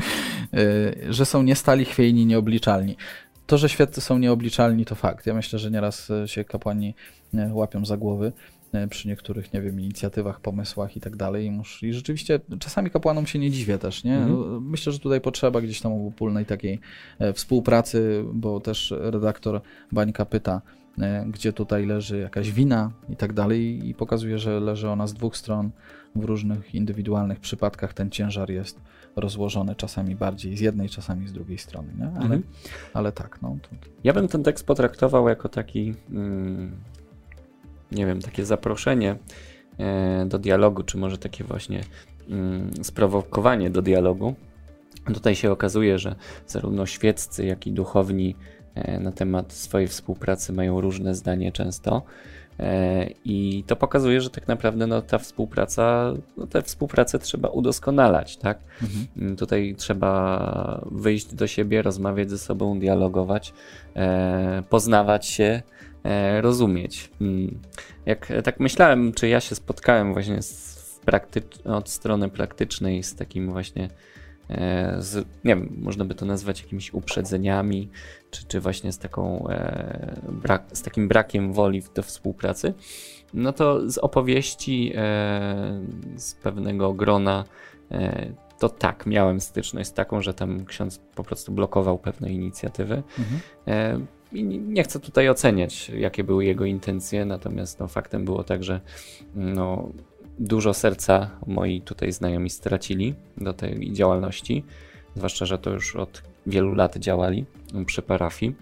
[0.55, 2.97] y, że są niestali, chwiejni, nieobliczalni.
[3.47, 5.27] To, że świeccy są nieobliczalni, to fakt.
[5.27, 6.95] Ja myślę, że nieraz y, się kapłani
[7.35, 8.33] y, łapią za głowy
[8.91, 11.53] przy niektórych, nie wiem, inicjatywach, pomysłach i tak dalej.
[11.83, 14.17] I rzeczywiście czasami kapłanom się nie dziwię też, nie?
[14.17, 14.69] Mhm.
[14.69, 16.81] Myślę, że tutaj potrzeba gdzieś tam obopólnej takiej
[17.19, 19.61] e, współpracy, bo też redaktor
[19.93, 20.63] Bańka pyta,
[20.99, 25.15] e, gdzie tutaj leży jakaś wina i tak dalej i pokazuje, że leży ona z
[25.15, 25.71] dwóch stron.
[26.17, 28.81] W różnych indywidualnych przypadkach ten ciężar jest
[29.17, 32.07] rozłożony czasami bardziej z jednej, czasami z drugiej strony, nie?
[32.07, 32.43] Ale, Mhm.
[32.95, 33.57] ale tak, no.
[33.63, 33.69] To,
[34.05, 36.77] Ja bym ten tekst potraktował jako taki, mm,
[37.93, 39.17] nie wiem, takie zaproszenie
[39.79, 41.81] e, do dialogu, czy może takie właśnie
[42.31, 44.35] mm, sprowokowanie do dialogu.
[45.15, 46.15] Tutaj się okazuje, że
[46.47, 48.37] zarówno świeccy, jak i duchowni
[48.75, 52.03] e, na temat swojej współpracy mają różne zdanie często.
[52.61, 58.37] E, I to pokazuje, że tak naprawdę no, ta współpraca, no, tę współpracę trzeba udoskonalać,
[58.37, 58.59] tak?
[58.83, 59.07] Mhm.
[59.17, 63.53] Mm, tutaj trzeba wyjść do siebie, rozmawiać ze sobą, dialogować,
[64.69, 65.63] poznawać się,
[66.41, 67.11] rozumieć.
[67.21, 67.61] Mm,
[68.07, 71.01] jak tak myślałem, czy ja się spotkałem właśnie z,
[71.65, 73.89] od strony praktycznej z takim właśnie
[74.51, 77.89] E, z, nie wiem, można by to nazwać jakimiś uprzedzeniami,
[78.31, 82.75] czy, czy właśnie z, taką, e, brak, z takim brakiem woli do współpracy,
[83.35, 85.83] no to z opowieści e,
[86.17, 87.45] z pewnego grona
[87.91, 93.03] e, to tak, miałem styczność z taką, że tam ksiądz po prostu blokował pewne inicjatywy.
[93.19, 94.07] Mhm.
[94.37, 98.81] I nie chcę tutaj oceniać, jakie były jego intencje, natomiast no, faktem było tak, że
[99.35, 99.89] no,
[100.39, 104.65] dużo serca moi tutaj znajomi stracili do tej działalności,
[105.17, 107.45] zwłaszcza, że to już od wielu lat działali
[107.87, 108.55] przy parafii.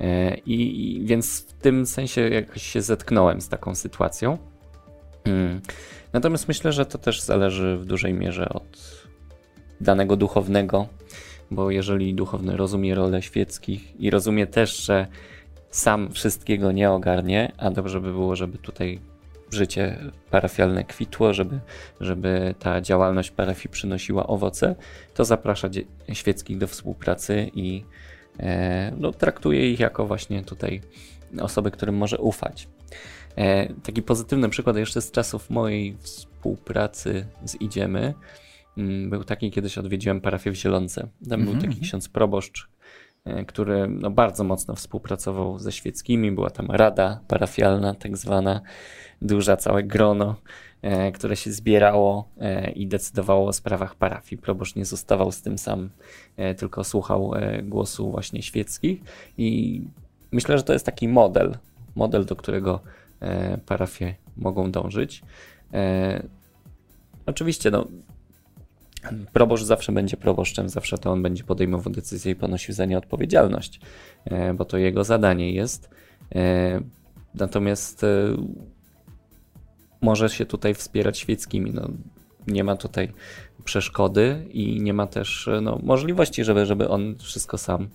[0.00, 4.38] E, I, i więc w tym sensie jakoś się zetknąłem z taką sytuacją.
[5.24, 5.60] Mm.
[6.12, 9.00] Natomiast myślę, że to też zależy w dużej mierze od
[9.80, 10.86] danego duchownego,
[11.50, 15.06] bo jeżeli duchowny rozumie rolę świeckich i rozumie też, że
[15.70, 19.00] sam wszystkiego nie ogarnie, a dobrze by było, żeby tutaj
[19.50, 19.98] życie
[20.30, 21.60] parafialne kwitło, żeby,
[22.00, 24.74] żeby ta działalność parafii przynosiła owoce,
[25.14, 25.68] to zaprasza
[26.12, 27.84] świeckich do współpracy i
[28.40, 30.80] e, no, traktuje ich jako właśnie tutaj
[31.40, 32.68] osoby, którym może ufać.
[33.36, 38.14] E, taki pozytywny przykład jeszcze z czasów mojej współpracy z Idziemy
[39.08, 41.00] był taki, kiedyś odwiedziłem parafię w Zielonce.
[41.00, 41.44] Tam mm -hmm.
[41.44, 41.82] był taki mhm.
[41.82, 42.68] ksiądz proboszcz,
[43.24, 46.32] e, który no, bardzo mocno współpracował ze świeckimi.
[46.32, 48.60] Była tam rada parafialna, tak zwana,
[49.22, 50.36] duża, całe grono,
[50.82, 54.42] e, które się zbierało e, i decydowało o sprawach parafii.
[54.42, 55.90] Proboszcz nie zostawał z tym sam,
[56.36, 59.00] e, tylko słuchał głosu właśnie świeckich
[59.38, 59.80] i
[60.32, 61.56] myślę, że to jest taki model,
[61.94, 62.80] model, do którego
[63.66, 65.22] parafie mogą dążyć.
[67.26, 67.86] Oczywiście, no,
[69.32, 73.80] proboszcz zawsze będzie proboszczem, zawsze to on będzie podejmował decyzję i ponosił za nie odpowiedzialność,
[74.54, 75.90] bo to jego zadanie jest.
[77.34, 78.06] Natomiast
[80.00, 81.70] może się tutaj wspierać świeckimi.
[81.74, 81.88] No,
[82.46, 83.12] nie ma tutaj
[83.64, 87.88] przeszkody i nie ma też no, możliwości, żeby, żeby on wszystko sam,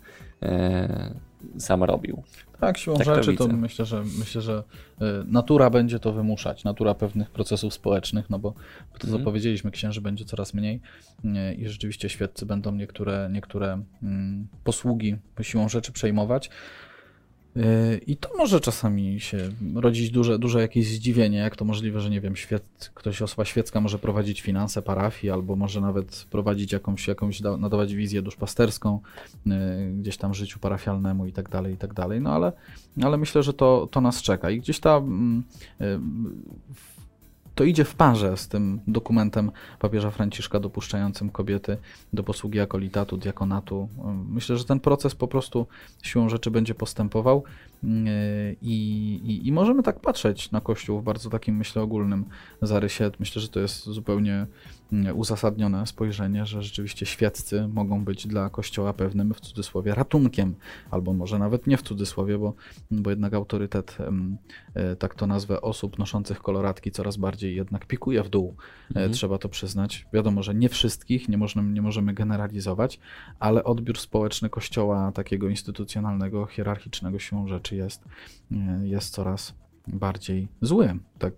[0.44, 1.16] e,
[1.58, 2.24] sam robił.
[2.60, 4.64] Tak, siłą tak rzeczy to, to, myślę, że myślę, że
[5.02, 8.54] e, natura będzie to wymuszać, natura pewnych procesów społecznych, no bo
[9.00, 9.24] to co mm.
[9.24, 10.82] powiedzieliśmy, księży będzie coraz mniej
[11.26, 16.50] e, i rzeczywiście świeccy będą niektóre, niektóre mm, posługi siłą rzeczy przejmować.
[18.08, 22.22] I to może czasami się rodzić duże, duże jakieś zdziwienie, jak to możliwe, że nie
[22.22, 27.42] wiem, świet, ktoś, osoba świecka może prowadzić finanse parafii, albo może nawet prowadzić jakąś, jakąś
[27.42, 29.00] nadawać wizję duszpasterską
[29.48, 29.52] y,
[30.00, 32.22] gdzieś tam życiu parafialnemu i tak dalej, i tak dalej.
[32.22, 32.52] No ale,
[33.02, 34.50] ale myślę, że to, to nas czeka.
[34.50, 35.44] I gdzieś ta mm,
[35.82, 36.00] y,
[37.56, 41.78] to idzie w parze z tym dokumentem papieża Franciszka dopuszczającym kobiety
[42.14, 43.90] do posługi akolitatu, diakonatu.
[44.30, 45.68] Myślę, że ten proces po prostu
[46.04, 47.44] siłą rzeczy będzie postępował
[47.84, 48.08] mm,
[48.62, 48.76] i,
[49.26, 52.26] i, i możemy tak patrzeć na Kościół w bardzo takim, myślę, ogólnym
[52.62, 53.12] zarysie.
[53.20, 54.48] Myślę, że to jest zupełnie
[55.14, 60.56] uzasadnione spojrzenie, że rzeczywiście świeccy mogą być dla Kościoła pewnym, w cudzysłowie, ratunkiem,
[60.92, 62.54] albo może nawet nie w cudzysłowie, bo,
[62.92, 63.98] bo jednak autorytet,
[64.76, 69.14] e, tak to nazwę, osób noszących koloratki coraz bardziej jednak pikuje w dół, e, mhm.
[69.14, 70.08] trzeba to przyznać.
[70.14, 73.00] Wiadomo, że nie wszystkich, nie możemy, nie możemy generalizować,
[73.40, 78.06] ale odbiór społeczny Kościoła takiego instytucjonalnego, hierarchicznego siłą rzeczy jest,
[78.52, 79.54] e, jest coraz
[79.88, 81.00] bardziej zły.
[81.20, 81.34] Tak,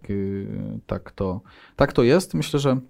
[0.87, 1.41] tak, to,
[1.75, 2.33] tak to jest.
[2.33, 2.81] Myślę, że Mm,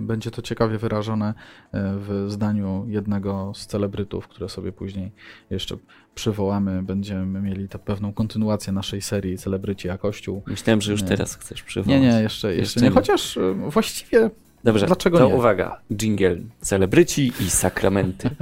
[0.00, 1.34] będzie to ciekawie wyrażone e,
[1.72, 5.12] w zdaniu jednego z celebrytów, które sobie później
[5.50, 5.76] jeszcze
[6.14, 6.82] przywołamy.
[6.82, 10.42] Będziemy mieli tę pewną kontynuację naszej serii Celebryci a Kościół.
[10.46, 12.00] Myślałem, że już teraz chcesz przywołać.
[12.00, 12.90] Nie, nie, jeszcze, jeszcze, jeszcze nie.
[12.90, 14.30] Chociaż e, właściwie
[14.64, 15.34] Dobrze, Dlaczego to nie?
[15.34, 18.30] uwaga, jingle, celebryci i sakramenty.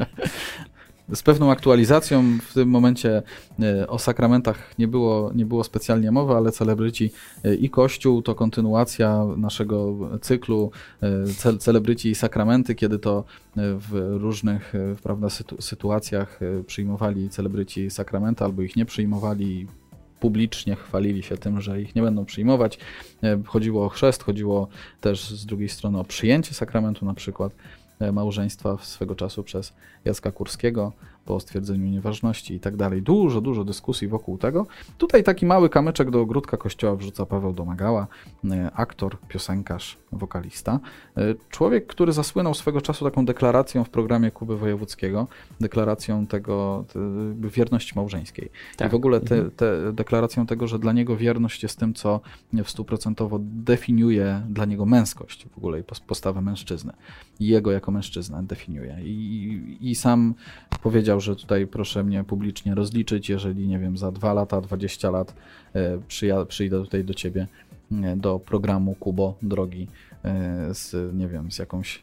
[1.13, 2.39] z pewną aktualizacją.
[2.43, 3.23] W tym momencie
[3.63, 7.11] e, o sakramentach nie było, nie było specjalnie mowy, ale celebryci
[7.45, 10.71] e, i Kościół to kontynuacja naszego cyklu
[11.03, 13.25] e, celebryci i sakramenty, kiedy to
[13.57, 15.29] w różnych prawda,
[15.61, 19.67] sytuacjach przyjmowali celebryci sakramenty albo ich nie przyjmowali
[20.21, 22.79] publicznie chwalili się tym, że ich nie będą przyjmować.
[23.47, 24.69] Chodziło o chrzest, chodziło
[25.01, 27.53] też z drugiej strony o przyjęcie sakramentu na przykład.
[28.13, 29.73] Małżeństwa swego czasu przez
[30.05, 30.93] Jacka Kurskiego
[31.29, 33.03] po stwierdzeniu nieważności i tak dalej.
[33.03, 34.67] Dużo, dużo dyskusji wokół tego.
[34.99, 38.07] Tutaj taki mały kamyczek do ogródka kościoła wrzuca Paweł Domagała,
[38.51, 40.81] e, aktor, piosenkarz, wokalista.
[41.17, 45.27] E, człowiek, który zasłynął swego czasu taką deklaracją w programie Kuby Wojewódzkiego,
[45.61, 47.01] deklaracją tego, te,
[47.49, 48.51] wierności małżeńskiej.
[48.77, 48.89] Tak.
[48.89, 49.51] I w ogóle te, mhm.
[49.51, 52.21] te, deklaracją tego, że dla niego wierność jest tym, co
[52.53, 56.93] w stuprocentowo definiuje dla niego męskość w ogóle i postawę mężczyzny.
[57.41, 58.97] I jego jako mężczyznę definiuje.
[59.03, 60.35] I, i sam
[60.83, 65.11] powiedział, powiedział, że tutaj proszę mnie publicznie rozliczyć, jeżeli, nie wiem, za dwa lata, 20
[65.11, 65.35] lat
[65.75, 65.99] e,
[66.49, 67.47] przyjdę tutaj do ciebie
[67.93, 69.89] e, do programu Kubo Drogi
[70.25, 72.03] e, z, nie wiem, z jakąś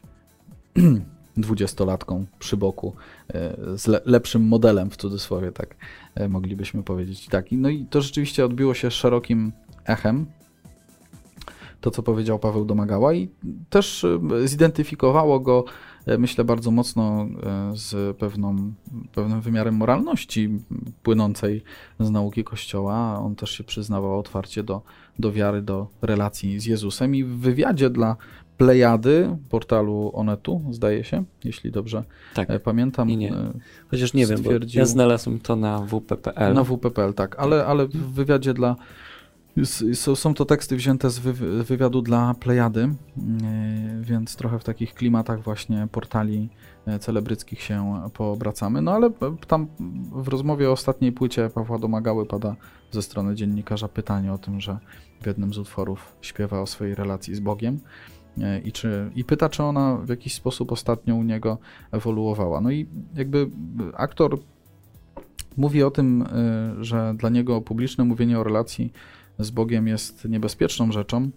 [1.36, 2.92] dwudziestolatką przy boku,
[3.76, 5.76] z le lepszym modelem w cudzysłowie, tak
[6.28, 7.28] moglibyśmy powiedzieć.
[7.28, 9.52] Tak, no i to rzeczywiście odbiło się szerokim
[9.84, 10.26] echem,
[11.80, 13.28] to co powiedział Paweł Domagała i
[13.70, 14.06] też
[14.44, 15.64] zidentyfikowało go
[16.18, 18.72] myślę, bardzo mocno e, z pewną,
[19.14, 20.50] pewnym wymiarem moralności
[21.02, 21.62] płynącej
[22.00, 23.20] z nauki Kościoła.
[23.20, 24.82] On też się przyznawał otwarcie do,
[25.18, 28.16] do wiary, do relacji z Jezusem i w wywiadzie dla
[28.56, 32.50] Plejady, portalu Onetu, zdaje się, jeśli dobrze tak.
[32.50, 33.08] E, pamiętam.
[33.08, 33.34] Nie, nie.
[33.90, 36.54] Chociaż nie wiem, bo ja znalazłem to na wp.pl.
[36.54, 38.76] Na wp.pl, tak, ale, ale w wywiadzie dla
[40.14, 41.18] są to teksty wzięte z
[41.64, 42.94] wywiadu dla Plejady, e,
[44.00, 46.48] więc trochę w takich klimatach właśnie portali
[46.86, 48.82] e, celebryckich się poobracamy.
[48.82, 49.10] No ale
[49.46, 49.66] tam
[50.12, 52.56] w rozmowie o ostatniej płycie Pawła Domagały pada
[52.90, 54.78] ze strony dziennikarza pytanie o tym, że
[55.22, 57.80] w jednym z utworów śpiewa o swojej relacji z Bogiem
[58.38, 61.58] e, i, czy, i pyta, czy ona w jakiś sposób ostatnio u niego
[61.92, 62.60] ewoluowała.
[62.60, 63.50] No i jakby
[63.94, 64.38] aktor
[65.56, 66.24] mówi o tym,
[66.80, 68.92] że dla niego publiczne mówienie o relacji
[69.38, 71.30] z Bogiem jest niebezpieczną rzeczą,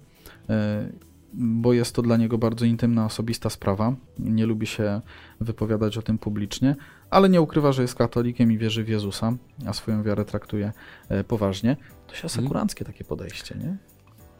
[0.50, 0.90] e,
[1.34, 3.96] bo jest to dla niego bardzo intymna, osobista sprawa.
[4.20, 5.02] Nie lubi się
[5.42, 6.76] wypowiadać o tym publicznie,
[7.10, 9.34] ale nie ukrywa, że jest katolikiem i wierzy w Jezusa,
[9.66, 10.72] a swoją wiarę traktuje
[11.10, 11.78] e, poważnie.
[12.08, 12.26] To się mhm.
[12.26, 13.78] asekuranckie takie podejście, nie?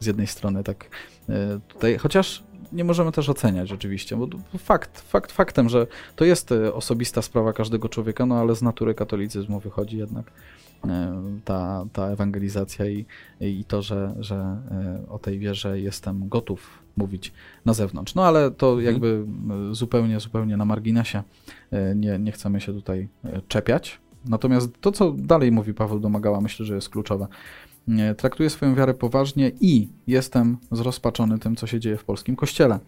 [0.00, 0.90] Z jednej strony tak
[1.28, 2.42] e, tutaj, chociaż
[2.72, 7.88] nie możemy też oceniać oczywiście, bo fakt, fakt faktem, że to jest osobista sprawa każdego
[7.88, 10.32] człowieka, no ale z natury katolicyzmu wychodzi jednak
[11.44, 13.06] ta, ta ewangelizacja i,
[13.40, 17.32] i to, że, że e, o tej wierze jestem gotów mówić
[17.64, 18.14] na zewnątrz.
[18.14, 18.86] No ale to mhm.
[18.86, 19.24] jakby
[19.74, 21.22] zupełnie, zupełnie na marginesie.
[21.70, 23.08] E, nie, nie chcemy się tutaj
[23.48, 24.00] czepiać.
[24.24, 27.26] Natomiast to, co dalej mówi Paweł Domagała, myślę, że jest kluczowe.
[28.16, 32.78] Traktuję swoją wiarę poważnie i jestem zrozpaczony tym, co się dzieje w polskim kościele.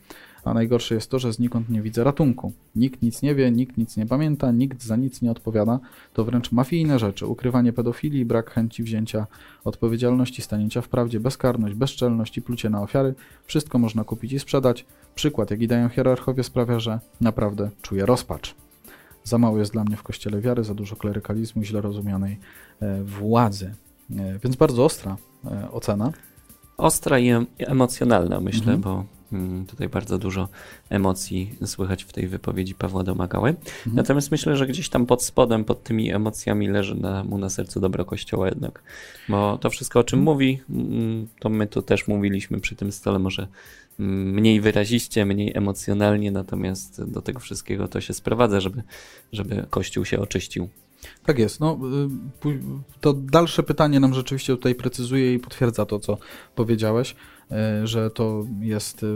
[0.44, 2.52] A najgorsze jest to, że znikąd nie widzę ratunku.
[2.76, 5.81] Nikt nic nie wie, nikt nic nie pamięta, nikt za nic nie odpowiada.
[6.12, 7.26] To wręcz mafijne rzeczy.
[7.26, 9.26] Ukrywanie pedofilii, brak chęci wzięcia
[9.64, 13.14] odpowiedzialności, stanięcia w prawdzie, bezkarność, bezczelność i plucie na ofiary.
[13.46, 14.85] Wszystko można kupić i sprzedać.
[15.14, 18.55] Przykład, jaki dają hierarchowie, sprawia, że naprawdę czuję rozpacz.
[19.24, 22.38] Za mało jest dla mnie w kościele wiary, za dużo klerykalizmu i źle rozumianej
[22.81, 23.74] e, władzy.
[24.11, 26.12] E, więc bardzo ostra e, ocena.
[26.76, 28.81] Ostra i emocjonalna, myślę, mhm.
[28.81, 29.05] bo
[29.68, 30.49] tutaj bardzo dużo
[30.90, 33.49] emocji słychać w tej wypowiedzi Pawła Domagały.
[33.49, 33.97] Mhm.
[33.97, 37.81] Natomiast myślę, że gdzieś tam pod spodem, pod tymi emocjami leży na, mu na sercu
[37.81, 38.83] dobro Kościoła jednak.
[39.29, 40.35] Bo to wszystko, o czym mhm.
[40.35, 43.49] mówi, mm, to my tu też mówiliśmy przy tym stole, może
[44.01, 48.83] mm, mniej wyraziście, mniej emocjonalnie, natomiast do tego wszystkiego to się sprowadza, żeby,
[49.33, 50.68] żeby Kościół się oczyścił.
[51.26, 51.60] Tak jest.
[51.60, 51.78] No,
[52.46, 52.58] y,
[53.00, 56.18] to dalsze pytanie nam rzeczywiście tutaj precyzuje i potwierdza to, co
[56.54, 57.14] powiedziałeś.
[57.52, 59.06] E, że to jest e,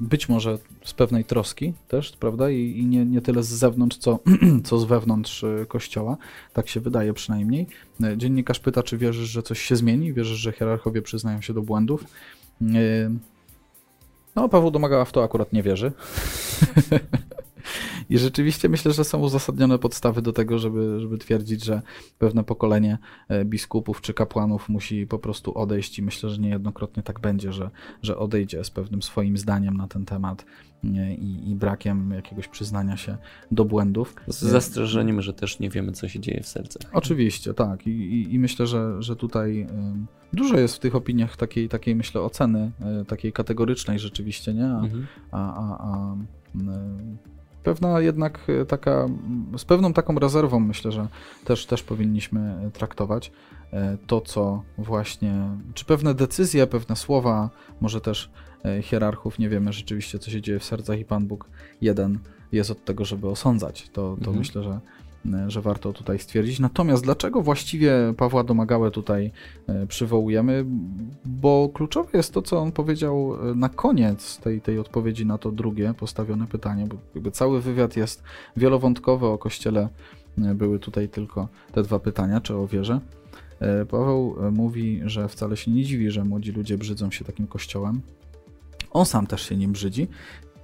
[0.00, 2.50] być może z pewnej troski też, prawda?
[2.50, 4.18] I, nie, nie tyle z zewnątrz, co,
[4.64, 6.16] co z wewnątrz kościoła.
[6.52, 7.66] Tak się wydaje przynajmniej.
[8.16, 10.12] Dziennikarz pyta, czy wierzysz, że coś się zmieni?
[10.12, 12.04] Wierzysz, że hierarchowie przyznają się do błędów?
[14.36, 15.92] No, Paweł Domagała w to akurat nie wierzy.
[18.10, 21.82] I rzeczywiście myślę, że są uzasadnione podstawy do tego, żeby, żeby twierdzić, że
[22.18, 27.20] pewne pokolenie e, biskupów czy kapłanów musi po prostu odejść i myślę, że niejednokrotnie tak
[27.20, 27.70] będzie, że,
[28.02, 30.44] że odejdzie z pewnym swoim zdaniem na ten temat
[31.18, 33.16] i, i brakiem jakiegoś przyznania się
[33.50, 34.14] do błędów.
[34.26, 36.90] Z zastrzeżeniem, że też nie wiemy, co się dzieje w sercach.
[36.92, 37.86] Oczywiście, tak.
[37.86, 39.66] I, i, i myślę, że, że tutaj
[40.32, 44.66] dużo jest w tych opiniach takiej, takiej myślę, oceny, e, takiej kategorycznej rzeczywiście, nie?
[44.66, 45.06] A, mhm.
[45.30, 46.16] a, a, a
[47.62, 49.08] pewna jednak e, taka,
[49.56, 51.08] z pewną taką rezerwą myślę, że
[51.44, 53.32] też, też powinniśmy traktować
[53.72, 58.30] e, to, co właśnie, czy pewne decyzje, pewne słowa, może też
[58.64, 61.48] e, hierarchów, nie wiemy rzeczywiście, co się dzieje w sercach i Pan Bóg
[61.80, 62.18] jeden
[62.52, 63.88] jest od tego, żeby osądzać.
[63.88, 64.38] To, to mhm.
[64.38, 64.80] myślę, że
[65.48, 66.60] że warto tutaj stwierdzić.
[66.60, 69.30] Natomiast dlaczego właściwie Pawła Domagałę tutaj
[69.88, 70.64] przywołujemy?
[71.24, 75.94] Bo kluczowe jest to, co on powiedział na koniec tej, tej odpowiedzi na to drugie
[75.94, 78.22] postawione pytanie, bo jakby cały wywiad jest
[78.56, 79.88] wielowątkowy o kościele.
[80.36, 83.00] Były tutaj tylko te dwa pytania, czy o wierze.
[83.90, 88.00] Paweł mówi, że wcale się nie dziwi, że młodzi ludzie brzydzą się takim kościołem.
[88.90, 90.08] On sam też się nim brzydzi.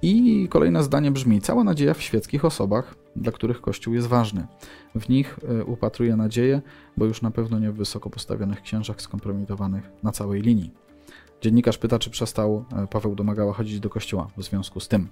[0.01, 4.47] I kolejne zdanie brzmi: Cała nadzieja w świeckich osobach, dla których Kościół jest ważny.
[4.95, 6.61] W nich e, upatruje nadzieję,
[6.97, 10.71] bo już na pewno nie w wysoko postawionych księżach skompromitowanych na całej linii.
[11.41, 15.07] Dziennikarz pyta, czy przestał e, Paweł Domagała chodzić do kościoła w związku z tym.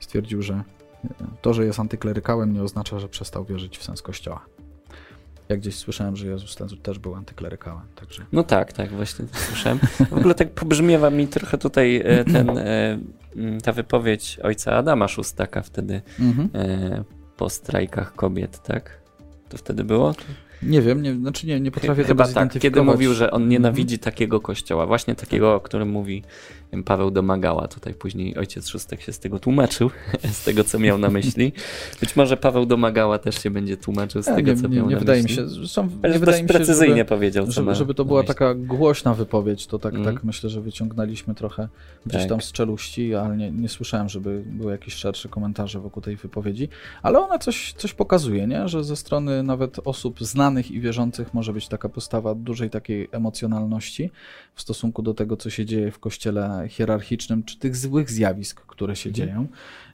[0.00, 1.08] Stwierdził, że e,
[1.42, 4.46] to, że jest antyklerykałem, nie oznacza, że przestał wierzyć w sens kościoła.
[5.48, 7.82] Ja gdzieś słyszałem, że Jezus też był antyklerykałem.
[7.94, 8.26] Także...
[8.32, 9.78] No tak, tak, właśnie to słyszałem.
[10.10, 12.50] W ogóle tak pobrzmiewa mi trochę tutaj ten,
[13.64, 16.48] ta wypowiedź ojca Adama Szustaka wtedy mhm.
[17.40, 19.00] Po strajkach kobiet, tak?
[19.48, 20.14] To wtedy było?
[20.62, 23.94] Nie wiem, nie, znaczy nie, nie potrafię Chyba tego tak, kiedy mówił, że on nienawidzi
[23.94, 24.04] mhm.
[24.04, 26.22] takiego kościoła, właśnie takiego, o którym mówi
[26.84, 27.68] Paweł Domagała.
[27.68, 29.90] Tutaj później ojciec Szóstek się z tego tłumaczył,
[30.32, 31.52] z tego, co miał na myśli.
[32.00, 34.86] Być może Paweł Domagała też się będzie tłumaczył z ja, tego, nie, co nie, miał
[34.86, 35.42] nie na wydaje myśli.
[35.42, 38.22] Mi się, zresztą, nie wydaje mi się, precyzyjnie żeby, powiedział, co żeby, żeby to była
[38.22, 41.68] taka głośna wypowiedź, to tak, tak myślę, że wyciągnęliśmy trochę
[42.06, 42.28] gdzieś tak.
[42.28, 46.68] tam z czeluści, ale nie, nie słyszałem, żeby były jakieś szersze komentarze wokół tej wypowiedzi,
[47.02, 48.68] ale ona coś, coś pokazuje, nie?
[48.68, 54.10] że ze strony nawet osób znanych i wierzących może być taka postawa dużej takiej emocjonalności
[54.54, 58.96] w stosunku do tego, co się dzieje w kościele hierarchicznym, czy tych złych zjawisk, które
[58.96, 59.28] się mhm.
[59.28, 59.46] dzieją.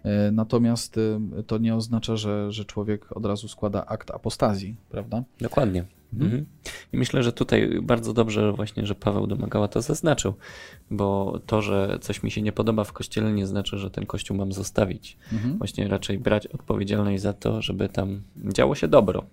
[0.04, 5.22] E, natomiast e, to nie oznacza, że, że człowiek od razu składa akt apostazji, prawda?
[5.40, 5.95] Dokładnie.
[6.14, 6.46] Mhm.
[6.92, 10.34] I myślę, że tutaj bardzo dobrze właśnie, że Paweł Domagała to zaznaczył,
[10.90, 14.36] bo to, że coś mi się nie podoba w kościele, nie znaczy, że ten kościół
[14.36, 15.16] mam zostawić.
[15.32, 15.58] Mhm.
[15.58, 19.24] Właśnie raczej brać odpowiedzialność za to, żeby tam działo się dobro.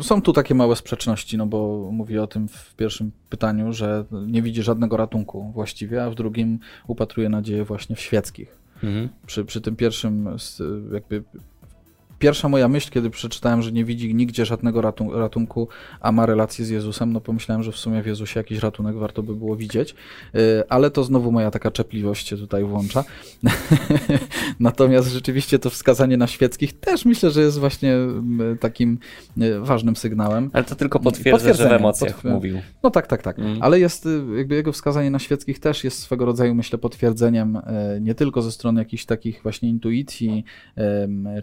[0.00, 4.42] Są tu takie małe sprzeczności, no bo mówi o tym w pierwszym pytaniu, że nie
[4.42, 8.58] widzi żadnego ratunku właściwie, a w drugim upatruje nadzieję właśnie w świeckich.
[8.74, 9.08] Mhm.
[9.26, 10.28] Przy, przy tym pierwszym
[10.92, 11.22] jakby
[12.18, 14.80] pierwsza moja myśl, kiedy przeczytałem, że nie widzi nigdzie żadnego
[15.12, 15.68] ratunku,
[16.00, 19.22] a ma relację z Jezusem, no pomyślałem, że w sumie w Jezusie jakiś ratunek warto
[19.22, 19.94] by było widzieć,
[20.34, 20.38] y,
[20.68, 23.04] ale to znowu moja taka czepliwość się tutaj włącza.
[24.60, 28.98] Natomiast rzeczywiście to wskazanie na świeckich też myślę, że jest właśnie mm, takim
[29.42, 30.50] y, ważnym sygnałem.
[30.52, 32.60] Ale to tylko potwierdza, że w emocjach mówił.
[32.82, 33.38] No tak, tak, tak.
[33.38, 33.62] Mm.
[33.62, 37.58] Ale jest y, jakby jego wskazanie na świeckich też jest swego rodzaju, myślę, potwierdzeniem
[38.00, 40.44] nie tylko ze strony jakichś takich właśnie intuicji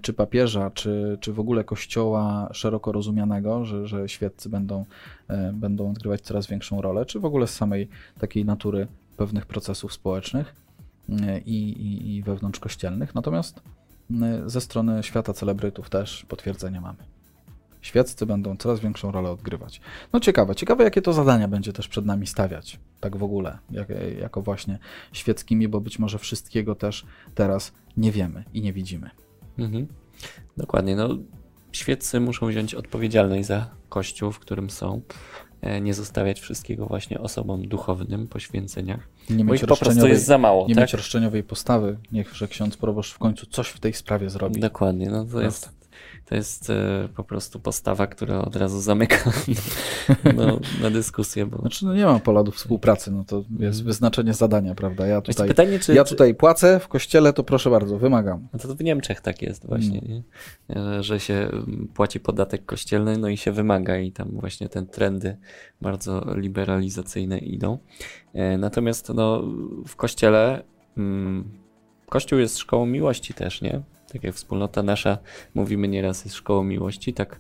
[0.02, 4.86] czy papieża, czy, czy w ogóle kościoła szeroko rozumianego, że, że świeccy będą,
[5.28, 7.90] e, będą odgrywać coraz większą rolę, czy w ogóle z samej
[8.20, 8.88] takiej natury
[9.18, 10.56] pewnych procesów społecznych
[11.10, 13.16] e, i, i, i wewnątrzkościelnych.
[13.16, 13.62] Natomiast
[14.22, 16.98] e, ze strony świata celebrytów też potwierdzenia mamy.
[17.82, 19.82] Świeccy będą coraz większą rolę odgrywać.
[20.14, 23.88] No ciekawe, ciekawe jakie to zadania będzie też przed nami stawiać, tak w ogóle, jak,
[24.20, 24.80] jako właśnie
[25.12, 27.06] świeckimi, bo być może wszystkiego też
[27.36, 29.10] teraz nie wiemy i nie widzimy.
[29.58, 29.88] Mhm.
[30.58, 30.96] Dokładnie.
[30.96, 31.10] No,
[31.72, 35.02] świeccy muszą wziąć odpowiedzialność za kościół, w którym są.
[35.62, 39.08] E, nie zostawiać wszystkiego właśnie osobom duchownym, poświęceniach.
[39.30, 40.68] Nie mieć po prostu jest za mało.
[40.68, 40.84] Nie tak?
[40.84, 41.98] mieć roszczeniowej postawy.
[42.12, 44.62] Niechże ksiądz proboszcz w końcu coś w tej sprawie zrobi.
[44.62, 45.10] Dokładnie.
[45.10, 45.70] No to jest
[46.26, 49.32] to jest e, po prostu postawa, która od razu zamyka
[50.38, 51.46] no, na dyskusję.
[51.46, 51.58] Bo...
[51.58, 55.08] Znaczy, no nie ma pola do współpracy, no to jest wyznaczenie zadania, prawda?
[55.08, 58.48] Ja tutaj, pytanie, czy, ja tutaj płacę w kościele, to proszę bardzo, wymagam.
[58.54, 60.24] No to w Niemczech tak jest właśnie, mm.
[60.70, 61.04] nie?
[61.04, 61.50] że się
[61.94, 65.38] płaci podatek kościelny, no i się wymaga i tam właśnie te trendy
[65.82, 67.78] bardzo liberalizacyjne idą.
[68.34, 69.44] E, natomiast no,
[69.88, 70.64] w kościele
[70.98, 71.66] mm,
[72.10, 73.82] Kościół jest szkołą miłości też, nie?
[74.14, 75.18] Tak jak wspólnota nasza,
[75.54, 77.40] mówimy nieraz, jest szkołą miłości, tak,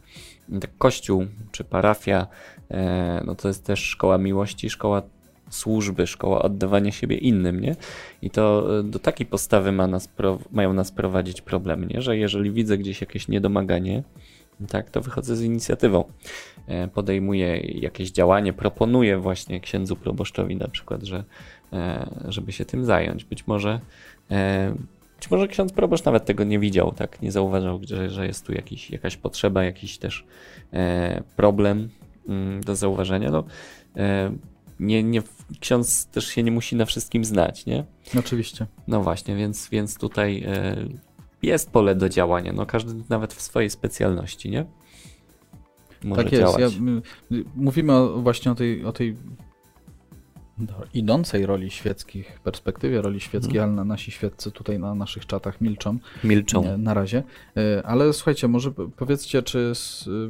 [0.61, 2.27] tak kościół czy parafia,
[2.71, 5.01] e, no to jest też szkoła miłości, szkoła
[5.49, 7.75] służby, szkoła oddawania siebie innym, nie?
[8.21, 10.09] I to e, do takiej postawy ma nas
[10.51, 12.01] mają nas prowadzić problemy, nie?
[12.01, 14.03] Że jeżeli widzę gdzieś jakieś niedomaganie,
[14.69, 16.03] tak, to wychodzę z inicjatywą,
[16.67, 21.23] e, podejmuję jakieś działanie, proponuję właśnie księdzu proboszczowi na przykład, że
[22.27, 23.25] żeby się tym zająć.
[23.25, 23.79] Być może
[25.25, 27.21] być może ksiądz proboszcz nawet tego nie widział, tak?
[27.21, 30.25] Nie zauważył, że, że jest tu jakiś, jakaś potrzeba, jakiś też
[30.73, 31.89] e, problem
[32.27, 33.31] mm, do zauważenia.
[33.31, 33.43] No,
[33.97, 34.31] e,
[34.79, 35.21] nie, nie,
[35.59, 37.83] ksiądz też się nie musi na wszystkim znać, nie?
[38.19, 38.67] Oczywiście.
[38.87, 40.75] No właśnie, więc, więc tutaj e,
[41.41, 42.53] jest pole do działania.
[42.53, 44.65] No każdy nawet w swojej specjalności, nie?
[46.03, 46.59] Może tak jest.
[46.59, 46.67] Ja,
[47.55, 49.17] mówimy właśnie o tej, o tej
[50.57, 55.61] do idącej roli świeckich, perspektywie roli świeckiej, ale na nasi świeccy tutaj na naszych czatach
[55.61, 55.97] milczą.
[56.23, 56.63] Milczą.
[56.63, 57.23] Nie, na razie.
[57.57, 60.29] Y, Ale słuchajcie, może powiedzcie, czy s- y,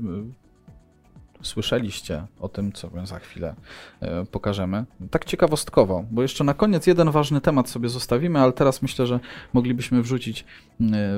[1.42, 3.56] słyszeliście o tym, co za chwilę
[4.04, 4.86] y, pokażemy.
[5.12, 9.20] Tak ciekawostkowo, bo jeszcze na koniec jeden ważny temat sobie zostawimy, ale teraz myślę, że
[9.54, 10.46] moglibyśmy wrzucić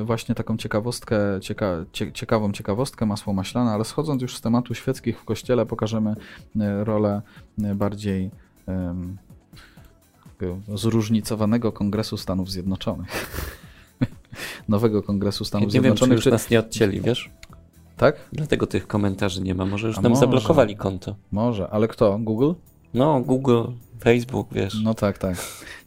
[0.04, 5.20] właśnie taką ciekawostkę, cieka, cie, ciekawą ciekawostkę, masło maślane, ale schodząc już z tematu świeckich
[5.20, 6.16] w kościele, pokażemy
[6.84, 7.22] rolę
[7.76, 8.32] bardziej
[10.76, 13.08] zróżnicowanego Kongresu Stanów Zjednoczonych.
[14.70, 16.26] Nowego Kongresu Stanów nie wiem, czy Zjednoczonych.
[16.26, 17.32] już nas nie odcięli, wiesz?
[17.98, 18.16] Tak?
[18.34, 19.66] Dlatego tych komentarzy nie ma.
[19.66, 20.20] Może już A nam może.
[20.20, 21.16] zablokowali konto.
[21.32, 22.18] Może, ale kto?
[22.20, 22.52] Google?
[22.94, 23.62] No, Google,
[24.04, 24.82] Facebook, wiesz.
[24.84, 25.38] No tak, tak.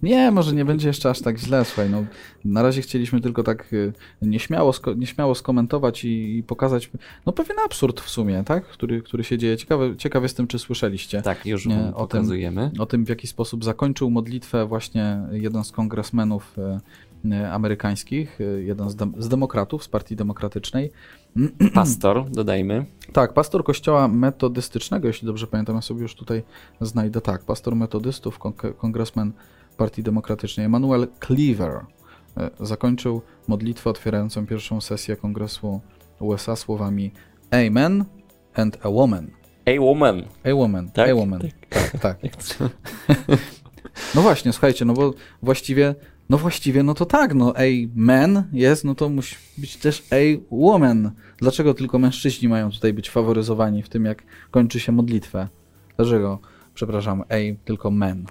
[0.03, 2.05] Nie, może nie będzie jeszcze aż tak źle, słuchaj, no
[2.45, 3.93] na razie chcieliśmy tylko tak y,
[4.23, 6.91] nieśmiało, sko- nieśmiało skomentować i, i pokazać,
[7.27, 9.57] no pewien absurd w sumie, tak, który, który się dzieje.
[9.57, 12.71] Ciekawe, ciekaw jestem, czy słyszeliście Tak, już Nie, o tym- pokazujemy.
[12.79, 16.57] o tym, w jaki sposób zakończył modlitwę właśnie jeden z kongresmenów
[17.25, 20.91] y, y, amerykańskich, jeden z, dem- z demokratów, z Partii Demokratycznej,
[21.75, 22.87] Pastor, dodajmy.
[23.13, 26.43] Tak, pastor kościoła metodystycznego, jeśli dobrze pamiętam, ja sobie już tutaj
[26.81, 27.21] znajdę.
[27.21, 29.33] Tak, pastor metodystów, kon- kongresmen
[29.77, 31.81] Partii Demokratycznej Emanuel Cleaver
[32.37, 35.81] e, zakończył modlitwę otwierającą pierwszą sesję Kongresu
[36.21, 37.11] USA słowami
[37.51, 38.05] Amen
[38.55, 39.31] and a woman.
[39.65, 40.23] Hey woman.
[40.45, 41.11] A woman, Tak?
[41.11, 41.41] a woman.
[41.69, 42.19] Tak, tak.
[42.21, 42.71] To-
[44.15, 45.95] No właśnie, słuchajcie, no bo właściwie,
[46.31, 47.63] no właściwie, no to tak, no a
[47.95, 50.17] man jest, no to musi być też a
[50.51, 51.11] woman.
[51.39, 55.49] Dlaczego tylko mężczyźni mają tutaj być faworyzowani w tym, jak kończy się modlitwę?
[55.97, 56.39] Dlaczego,
[56.75, 58.27] przepraszam, a tylko men?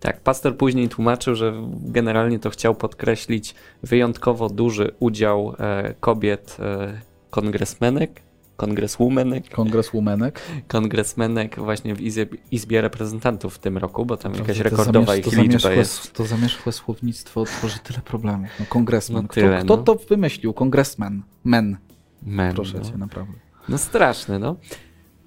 [0.00, 7.00] Tak, pastor później tłumaczył, że generalnie to chciał podkreślić wyjątkowo duży udział e, kobiet e,
[7.30, 8.22] kongresmenek,
[8.56, 10.40] kongreswomanek, Kongreswomanek.
[10.68, 15.18] kongresmenek właśnie w Izbie, Izbie Reprezentantów w tym roku, bo tam jakaś To rekordowa zamiesz-
[15.18, 16.12] ich to liczba jest.
[16.12, 18.50] To zamierzchłe słownictwo tworzy tyle problemów.
[18.60, 19.22] No kongresmen.
[19.22, 19.82] No kto tyle, kto no.
[19.82, 20.52] to wymyślił?
[20.52, 21.22] Kongresmen.
[21.44, 21.76] Men.
[22.22, 22.84] Men, Proszę no.
[22.84, 23.32] cię, naprawdę.
[23.68, 24.56] No straszne, no.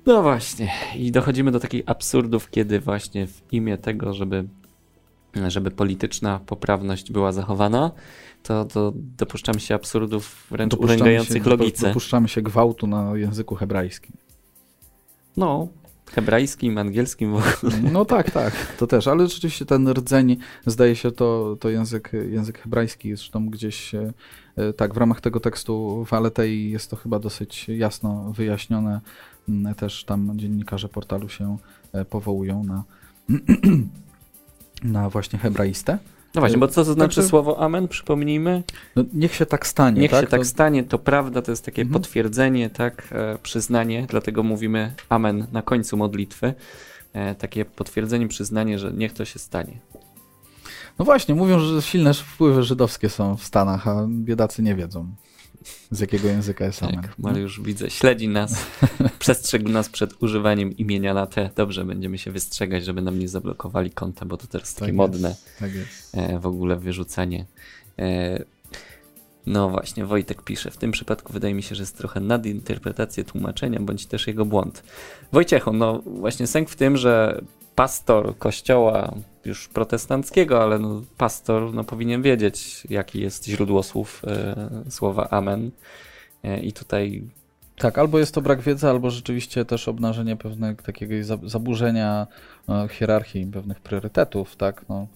[0.05, 0.71] No właśnie.
[0.95, 4.47] I dochodzimy do takich absurdów, kiedy właśnie w imię tego, żeby,
[5.47, 7.91] żeby polityczna poprawność była zachowana,
[8.43, 11.87] to, to dopuszczamy się absurdów wręcz urągających się, logice.
[11.87, 14.11] dopuszczamy się gwałtu na języku hebrajskim.
[15.37, 15.67] No,
[16.11, 17.31] hebrajskim, angielskim.
[17.31, 17.91] w ogóle.
[17.91, 22.59] No tak, tak, to też, ale rzeczywiście ten rdzeń, zdaje się, to, to język, język
[22.59, 24.13] hebrajski, zresztą gdzieś e,
[24.77, 29.01] tak, w ramach tego tekstu w Aletei jest to chyba dosyć jasno wyjaśnione,
[29.49, 31.57] Mm, też tam dziennikarze portalu się
[31.93, 32.83] e, powołują na,
[34.83, 35.97] na właśnie hebraistę.
[36.35, 37.87] No właśnie, bo co to znaczy Także- słowo amen?
[37.87, 38.63] Przypomnijmy.
[38.95, 40.21] No, niech się tak stanie, Niech tak?
[40.21, 42.01] się tak stanie, to prawda, to jest takie Mhm.
[42.01, 46.53] potwierdzenie, tak, e, przyznanie, dlatego mówimy amen na końcu modlitwy.
[47.13, 49.79] E, takie potwierdzenie, przyznanie, że niech to się stanie.
[50.99, 55.07] No właśnie, mówią, że silne wpływy żydowskie są w Stanach, a biedacy nie wiedzą,
[55.91, 57.01] z jakiego języka jest amen.
[57.01, 58.55] Tak, Mariusz widzę, śledzi nas,
[59.19, 61.49] przestrzegł nas przed używaniem imienia na te.
[61.55, 65.29] Dobrze, będziemy się wystrzegać, żeby nam nie zablokowali konta, bo to teraz takie Tak modne
[65.29, 66.15] Jest, tak jest.
[66.17, 67.45] e, w ogóle wyrzucanie.
[67.99, 68.43] E,
[69.45, 73.79] no właśnie, Wojtek pisze, w tym przypadku wydaje mi się, że jest trochę nadinterpretacja tłumaczenia,
[73.79, 74.83] bądź też jego błąd.
[75.31, 77.41] Wojciechu, no właśnie sęk w tym, że
[77.77, 79.13] pastor kościoła
[79.45, 85.71] już protestanckiego, ale no, pastor no, powinien wiedzieć, jaki jest źródło słów e, słowa amen.
[86.43, 87.23] E, I tutaj
[87.77, 92.27] Tak, albo jest to brak wiedzy, albo rzeczywiście też obnażenie pewnego takiego za- zaburzenia
[92.69, 94.85] e, hierarchii, pewnych priorytetów, tak?
[94.89, 95.07] No,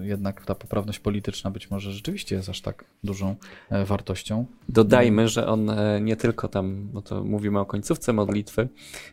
[0.00, 3.36] jednak ta poprawność polityczna być może rzeczywiście jest aż tak dużą
[3.70, 4.46] e, wartością.
[4.68, 8.68] Dodajmy, że on e, nie tylko tam, bo to mówimy o końcówce modlitwy,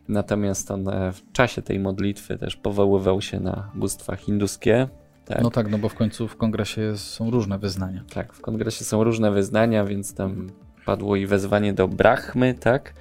[0.07, 4.87] natomiast on e, w czasie tej modlitwy też powoływał się na bóstwa hinduskie.
[5.25, 8.03] Tak, No tak, no bo w końcu w kongresie są różne wyznania.
[8.13, 10.49] tak, w kongresie są różne wyznania, więc tam
[10.85, 12.93] padło i wezwanie do brahmy, tak,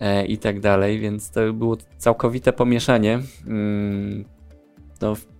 [0.00, 3.20] e, i tak dalej, więc to było całkowite pomieszanie.
[3.46, 4.24] Mm,
[5.00, 5.33] no, w-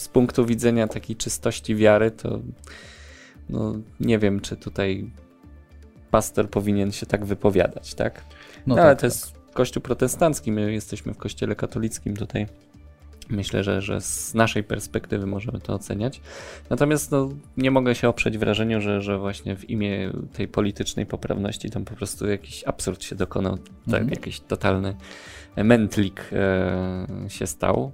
[0.00, 2.40] z punktu widzenia takiej czystości wiary, to
[3.48, 5.10] no, nie wiem, czy tutaj
[6.10, 8.24] pastor powinien się tak wypowiadać, tak?
[8.66, 12.46] No, No, ale tak, to jest kościół protestancki, my jesteśmy w kościele katolickim tutaj.
[13.30, 16.20] Myślę, że, że z naszej perspektywy możemy to oceniać.
[16.70, 21.70] Natomiast no, nie mogę się oprzeć wrażeniu, że, że właśnie w imię tej politycznej poprawności
[21.70, 24.08] tam po prostu jakiś absurd się dokonał, tak, Mhm.
[24.08, 24.96] jakiś totalny
[25.56, 27.92] mętlik e, się stał.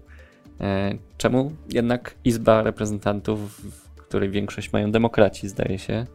[0.60, 3.60] E, czemu jednak Izba Reprezentantów,
[3.96, 6.06] w której większość mają demokraci, zdaje się,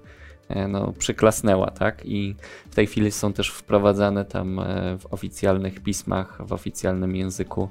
[0.49, 2.05] e, no, przyklasnęła, tak?
[2.05, 2.35] I
[2.71, 7.69] w tej chwili są też wprowadzane tam e, w oficjalnych pismach, w oficjalnym języku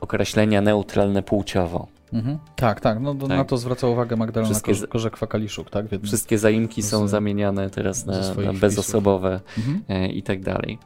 [0.00, 1.86] określenia neutralne płciowo.
[2.12, 2.38] Mhm.
[2.56, 3.28] Tak, tak, no, tak.
[3.28, 4.86] na to zwraca uwagę Magdalena Wszystkie...
[4.86, 5.70] Korzek-Fakaliszuk.
[5.70, 7.10] Tak, Wszystkie zaimki są z...
[7.10, 9.82] zamieniane teraz na, na bezosobowe mhm.
[9.88, 10.78] E, i tak dalej.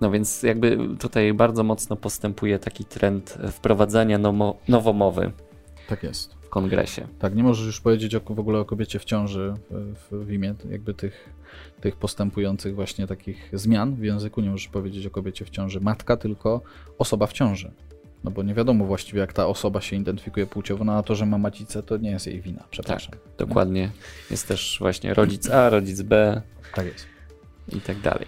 [0.00, 5.32] No więc jakby tutaj bardzo mocno postępuje taki trend wprowadzania nomo, nowomowy.
[5.88, 6.34] Tak jest.
[6.34, 7.06] W kongresie.
[7.18, 10.54] Tak, nie możesz już powiedzieć o, w ogóle o kobiecie w ciąży w, w imię
[10.70, 11.28] jakby tych,
[11.80, 14.40] tych postępujących właśnie takich zmian w języku.
[14.40, 16.60] Nie możesz powiedzieć o kobiecie w ciąży matka, tylko
[16.98, 17.72] osoba w ciąży.
[18.24, 21.26] No bo nie wiadomo właściwie, jak ta osoba się identyfikuje płciowo, no a to, że
[21.26, 23.10] ma macicę, to nie jest jej wina, przepraszam.
[23.10, 23.90] Tak, dokładnie.
[24.30, 26.42] Jest też właśnie rodzic A, rodzic B.
[26.74, 27.06] Tak jest.
[27.68, 28.26] I tak dalej.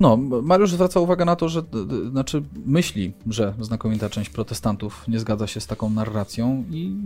[0.00, 1.62] No, Mariusz zwraca uwagę na to, że
[2.10, 6.96] znaczy myśli, że znakomita część protestantów nie zgadza się z taką narracją i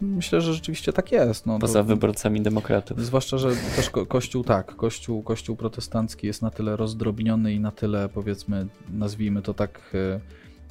[0.00, 1.46] myślę, że rzeczywiście tak jest.
[1.46, 3.04] No, Poza to, wyborcami demokratów.
[3.04, 7.70] Zwłaszcza, że też ko kościół tak, kościół, kościół protestancki jest na tyle rozdrobniony i na
[7.70, 10.20] tyle powiedzmy, nazwijmy to tak e,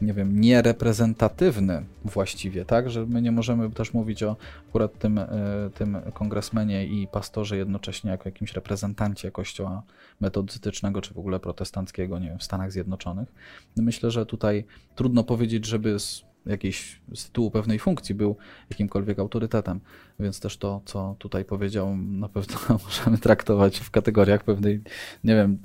[0.01, 4.35] nie wiem, niereprezentatywny właściwie, tak, że my nie możemy też mówić o
[4.69, 5.27] akurat tym, e,
[5.73, 9.83] tym kongresmenie i pastorze jednocześnie jako jakimś reprezentancie kościoła
[10.19, 13.33] metodystycznego, czy w ogóle protestanckiego, nie wiem, w Stanach Zjednoczonych.
[13.77, 18.35] Myślę, że tutaj trudno powiedzieć, żeby z jakiejś z tytułu pewnej funkcji był
[18.69, 19.79] jakimkolwiek autorytetem,
[20.19, 24.81] więc też to, co tutaj powiedział, na pewno możemy traktować w kategoriach pewnej,
[25.23, 25.57] nie wiem,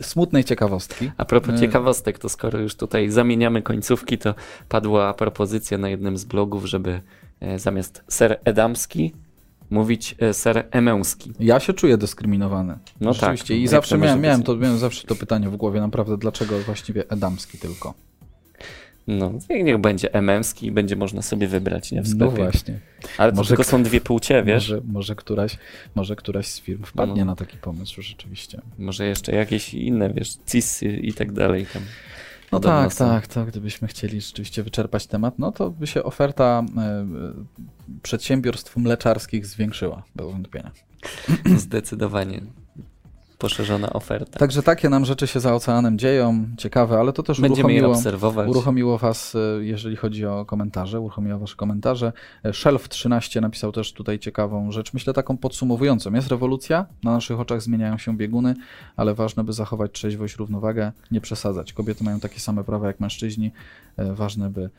[0.00, 1.10] smutnej ciekawostki.
[1.16, 4.34] A propos e, ciekawostek, to skoro już tutaj zamieniamy końcówki, to
[4.68, 7.00] padła propozycja na jednym z blogów, żeby
[7.40, 9.12] e, zamiast ser edamski
[9.70, 11.32] mówić e, ser emęski.
[11.40, 12.78] Ja się czuję dyskryminowany.
[13.00, 13.54] No tak, Rzeczywiście.
[13.54, 13.62] tak.
[13.62, 17.58] I zawsze miałem, miałem, to, miałem zawsze to pytanie w głowie, naprawdę, dlaczego właściwie edamski
[17.58, 17.94] tylko?
[19.08, 22.02] No, niech będzie ememski i będzie można sobie wybrać, nie?
[22.02, 22.44] W no sklepie.
[22.44, 22.80] No właśnie.
[23.18, 24.68] Ale może tylko są dwie płcie, wiesz?
[24.70, 25.58] Może, może, któraś,
[25.94, 27.30] może któraś z firm wpadnie no.
[27.30, 28.60] na taki pomysł rzeczywiście.
[28.78, 31.82] Może jeszcze jakieś inne, wiesz, CISy i tak dalej tam.
[32.52, 33.04] No tak, są.
[33.04, 33.48] tak, tak.
[33.48, 36.64] Gdybyśmy chcieli rzeczywiście wyczerpać temat, no to by się oferta
[37.90, 40.70] y, przedsiębiorstw mleczarskich zwiększyła, bez wątpienia.
[41.56, 42.40] Zdecydowanie
[43.38, 44.38] poszerzona oferta.
[44.38, 47.96] Także takie nam rzeczy się za oceanem dzieją, ciekawe, ale to też Będziemy uruchomiło, je
[47.96, 48.48] obserwować.
[48.48, 52.12] uruchomiło was, e, jeżeli chodzi o komentarze, uruchomiło wasze komentarze.
[52.44, 56.14] E, Shelf13 napisał też tutaj ciekawą rzecz, myślę taką podsumowującą.
[56.14, 58.54] Jest rewolucja, na naszych oczach zmieniają się bieguny,
[58.96, 61.72] ale ważne, by zachować trzeźwość, równowagę, nie przesadzać.
[61.72, 63.52] Kobiety mają takie same prawa jak mężczyźni,
[63.96, 64.70] e, ważne, by,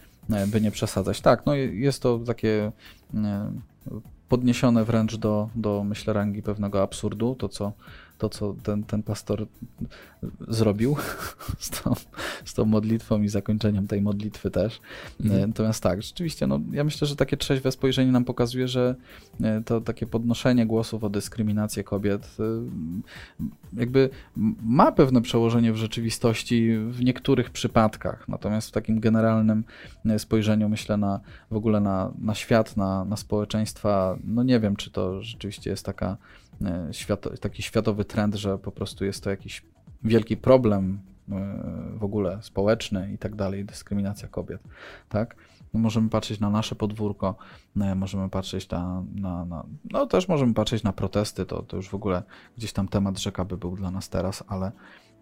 [0.48, 1.22] by nie przesadzać.
[1.22, 2.72] Tak, no jest to takie
[4.30, 7.72] podniesione wręcz do, do myślę, rangi pewnego absurdu, to co
[8.20, 9.48] to, co ten, ten pastor
[10.48, 10.96] zrobił
[11.60, 11.94] z tą,
[12.46, 14.82] z tą modlitwą i zakończeniem tej modlitwy też.
[15.24, 15.50] Mhm.
[15.50, 18.96] Natomiast tak, rzeczywiście, no, ja myślę, że takie trzeźwe spojrzenie nam pokazuje, że
[19.42, 22.44] e, to takie podnoszenie głosów o dyskryminację kobiet e,
[23.74, 24.10] jakby
[24.64, 29.64] ma pewne przełożenie w rzeczywistości w niektórych przypadkach, natomiast w takim generalnym
[30.06, 31.20] e, spojrzeniu myślę na
[31.52, 35.86] w ogóle na, na świat, na, na społeczeństwa, no nie wiem, czy to rzeczywiście jest
[35.86, 36.18] taka
[36.66, 39.64] E, świat, taki światowy trend, że po prostu jest to jakiś
[40.04, 41.00] wielki problem
[41.30, 44.62] e, w ogóle społeczny i tak dalej, dyskryminacja kobiet,
[45.10, 45.36] tak?
[45.74, 47.36] No możemy patrzeć na nasze podwórko,
[47.82, 51.90] e, możemy patrzeć na, na, na, no też możemy patrzeć na protesty, to, to już
[51.90, 52.24] w ogóle
[52.58, 54.72] gdzieś tam temat rzeka by był dla nas teraz, ale,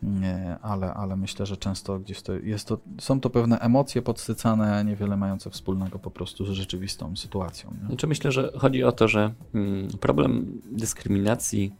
[0.01, 4.85] nie, ale, ale myślę, że często gdzieś to jest to, są to pewne emocje podsycane,
[4.85, 7.73] niewiele mające wspólnego po prostu z rzeczywistą sytuacją.
[7.81, 7.87] Nie?
[7.87, 11.75] Znaczy myślę, że chodzi o to, że mm, problem dyskryminacji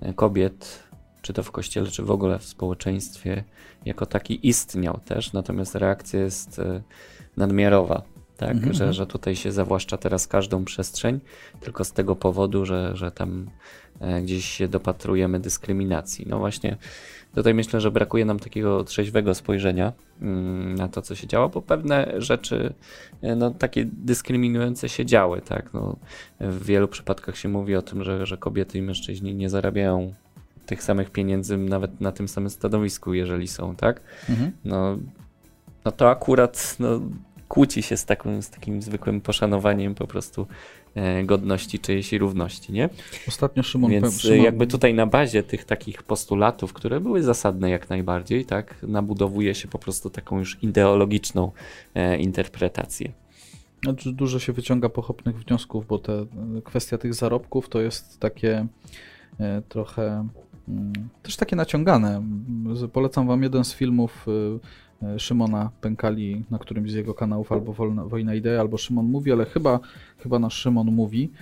[0.00, 0.82] e, kobiet,
[1.22, 3.44] czy to w kościele, czy w ogóle w społeczeństwie,
[3.84, 6.82] jako taki istniał też, natomiast reakcja jest e,
[7.36, 8.02] nadmiarowa.
[8.36, 8.72] Tak, -hmm.
[8.72, 11.20] że, że tutaj się zawłaszcza teraz każdą przestrzeń,
[11.60, 13.50] tylko z tego powodu, że, że tam
[14.00, 16.26] e, gdzieś się dopatrujemy dyskryminacji.
[16.28, 16.76] No właśnie,
[17.34, 21.62] Tutaj myślę, że brakuje nam takiego trzeźwego spojrzenia mm, na to, co się działo, bo
[21.62, 22.74] pewne rzeczy
[23.22, 25.40] e, no, takie dyskryminujące się działy.
[25.40, 25.74] Tak?
[25.74, 25.96] No,
[26.40, 30.14] w wielu przypadkach się mówi o tym, że, że kobiety i mężczyźni nie zarabiają
[30.66, 34.00] tych samych pieniędzy nawet na tym samym stanowisku, jeżeli są, tak?
[34.28, 34.52] Mhm.
[34.64, 34.98] No,
[35.84, 37.00] no to akurat no,
[37.48, 40.46] kłóci się z, taką, z takim zwykłym poszanowaniem po prostu
[41.24, 42.88] godności czyjejś równości, nie?
[43.28, 43.90] Ostatnio Szymon...
[43.90, 44.44] Więc Szymon...
[44.44, 49.68] jakby tutaj na bazie tych takich postulatów, które były zasadne jak najbardziej, tak, nabudowuje się
[49.68, 51.52] po prostu taką już ideologiczną
[51.94, 53.12] e, interpretację.
[53.84, 56.26] Znaczy, dużo się wyciąga pochopnych wniosków, bo te,
[56.64, 58.66] kwestia tych zarobków to jest takie
[59.40, 60.28] e, trochę
[61.22, 62.22] też takie naciągane.
[62.92, 64.26] Polecam wam jeden z filmów
[65.02, 67.72] E, Szymona Pękali na którymś z jego kanałów, albo
[68.08, 69.80] Wojna Idei, albo Szymon Mówi, ale chyba,
[70.18, 71.32] chyba nasz Szymon Mówi.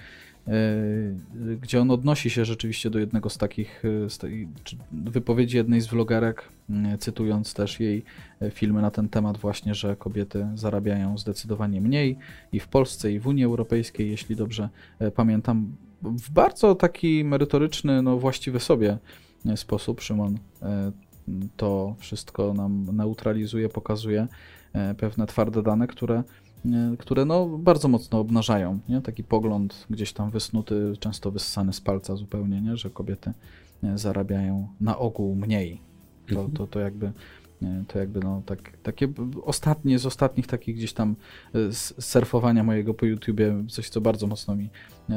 [1.61, 4.49] Gdzie on odnosi się rzeczywiście do jednego z takich z tej,
[4.93, 6.49] wypowiedzi jednej z vlogerek,
[6.99, 8.05] cytując też jej
[8.51, 12.17] filmy na ten temat właśnie, że kobiety zarabiają zdecydowanie mniej
[12.53, 14.69] i w Polsce i w Unii Europejskiej, jeśli dobrze
[15.15, 18.99] pamiętam, w bardzo taki merytoryczny, no właściwy sobie
[19.57, 20.39] sposób Szymon
[21.57, 24.29] to wszystko nam neutralizuje, pokazuje
[24.99, 26.23] pewne twarde dane, które,
[26.99, 28.79] które no bardzo mocno obnażają.
[28.89, 29.01] Nie?
[29.01, 32.77] Taki pogląd gdzieś tam wysnuty, często wyssany z palca zupełnie, nie?
[32.77, 33.33] że kobiety
[33.83, 35.81] e, zarabiają na ogół mniej.
[36.29, 36.51] To, mhm.
[36.51, 37.13] to, to jakby
[37.89, 39.09] to jakby no tak, takie
[39.43, 41.17] ostatnie z ostatnich takich gdzieś tam
[42.01, 44.71] surfowania mojego po YouTubie, coś co bardzo mocno mi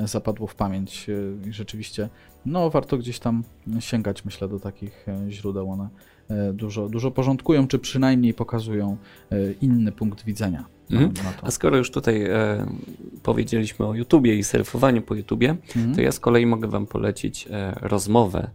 [0.06, 1.08] zapadło w pamięć
[1.48, 2.10] i rzeczywiście
[2.46, 3.44] no warto gdzieś tam
[3.80, 5.90] sięgać myślę do takich źródeł, one
[6.30, 8.98] E, dużo, dużo porządkują, czy przynajmniej pokazują
[9.32, 10.66] e, inny punkt widzenia.
[10.92, 11.14] Mhm.
[11.42, 12.66] A skoro już tutaj e,
[13.24, 15.96] powiedzieliśmy o YouTubie i surfowaniu po YouTubie, mhm.
[15.96, 18.50] to ja z kolei mogę Wam polecić e, rozmowę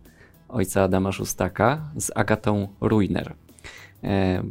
[0.48, 3.34] ojca Adama Szustaka z Agatą Ruiner.
[4.04, 4.42] E,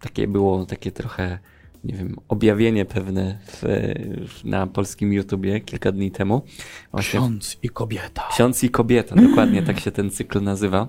[0.00, 1.38] takie było takie trochę,
[1.84, 3.64] nie wiem, objawienie pewne w,
[4.44, 6.42] na polskim YouTubie kilka dni temu.
[6.92, 8.28] Właśnie, Ksiądz i kobieta.
[8.30, 10.88] Ksiądz i kobieta, dokładnie tak się ten cykl nazywa.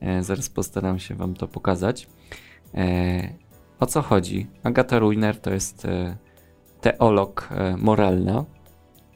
[0.00, 2.08] E, zaraz postaram się Wam to pokazać.
[3.80, 4.46] E, o co chodzi?
[4.62, 6.16] Agata Ruiner to jest e,
[6.80, 8.44] teolog moralna.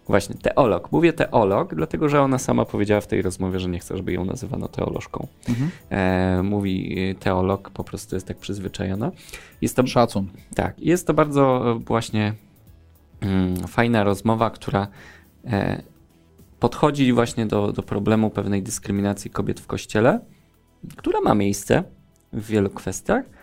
[0.08, 0.92] Właśnie, teolog.
[0.92, 4.24] Mówię teolog, dlatego że ona sama powiedziała w tej rozmowie, że nie chce, żeby ją
[4.24, 5.26] nazywano teolożką.
[5.48, 5.70] Mhm.
[5.90, 9.12] E, mówi teolog, po prostu jest tak przyzwyczajona.
[9.60, 10.28] Jest to, Szacun.
[10.54, 12.34] Tak, jest to bardzo właśnie
[13.20, 14.88] mm, fajna rozmowa, która
[15.46, 15.82] e,
[16.60, 20.20] podchodzi właśnie do, do problemu pewnej dyskryminacji kobiet w kościele
[20.96, 21.84] która ma miejsce
[22.32, 23.33] w wielu kwestiach, e,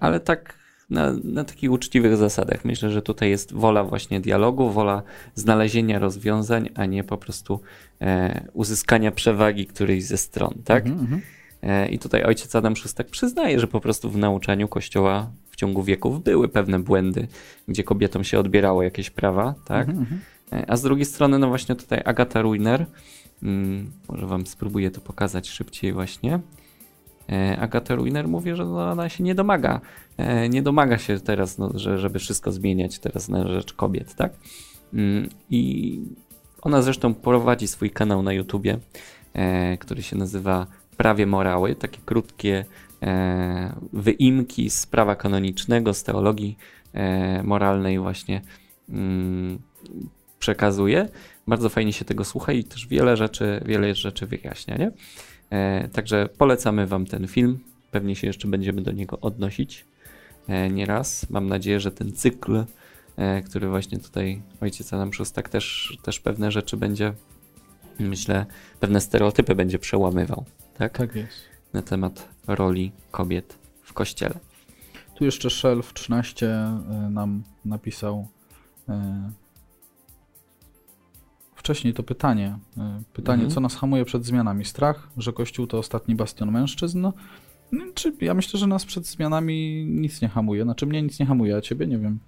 [0.00, 0.58] ale tak
[0.90, 2.64] na, na, takich uczciwych zasadach.
[2.64, 5.02] Myślę, że tutaj jest wola właśnie dialogu, wola
[5.34, 7.60] znalezienia rozwiązań, a nie po prostu
[8.00, 10.86] e, uzyskania przewagi którejś ze stron, tak?
[10.86, 11.18] Mm -hmm.
[11.62, 15.82] e, I tutaj ojciec Adam Szustak przyznaje, że po prostu w nauczaniu Kościoła w ciągu
[15.82, 17.28] wieków były pewne błędy,
[17.68, 19.88] gdzie kobietom się odbierało jakieś prawa, tak?
[19.88, 20.16] Mm -hmm.
[20.52, 22.86] e, a z drugiej strony, no właśnie tutaj Agata Ruiner,
[23.42, 26.40] mm, może wam spróbuję to pokazać szybciej właśnie.
[27.32, 29.80] E, Agata Ruiner mówi, że no ona się nie domaga,
[30.16, 34.32] e, nie domaga się teraz, no, że, żeby wszystko zmieniać teraz na rzecz kobiet, tak?
[34.94, 36.00] Mm, I
[36.62, 38.78] ona zresztą prowadzi swój kanał na YouTubie,
[39.34, 40.66] e, który się nazywa
[40.96, 42.64] Prawie Morały, takie krótkie
[43.92, 46.58] wyimki z prawa kanonicznego, z teologii
[47.44, 48.42] moralnej właśnie
[48.88, 49.58] mm,
[50.38, 51.08] przekazuje.
[51.46, 54.90] Bardzo fajnie się tego słucha i też wiele rzeczy, wiele rzeczy wyjaśnia, nie?
[55.50, 57.58] E, także polecamy Wam ten film.
[57.90, 59.84] Pewnie się jeszcze będziemy do niego odnosić
[60.48, 61.30] e, nieraz.
[61.30, 62.64] Mam nadzieję, że ten cykl,
[63.16, 67.12] e, który właśnie tutaj ojciec Adam Szustak też, też pewne rzeczy będzie,
[67.98, 68.46] myślę,
[68.80, 70.44] pewne stereotypy będzie przełamywał.
[70.78, 71.36] Tak, tak jest.
[71.72, 74.34] Na temat roli kobiet w kościele.
[75.14, 76.68] Tu jeszcze Shelf 13
[77.10, 78.28] nam napisał
[81.68, 82.58] wcześniej to pytanie.
[82.78, 83.50] E, pytanie, mhm.
[83.50, 84.64] co nas hamuje przed zmianami?
[84.64, 87.06] Strach, że Kościół to ostatni bastion mężczyzn?
[87.72, 90.64] No, czy ja myślę, że nas przed zmianami nic nie hamuje.
[90.64, 92.18] Znaczy mnie nic nie hamuje, a ciebie nie wiem.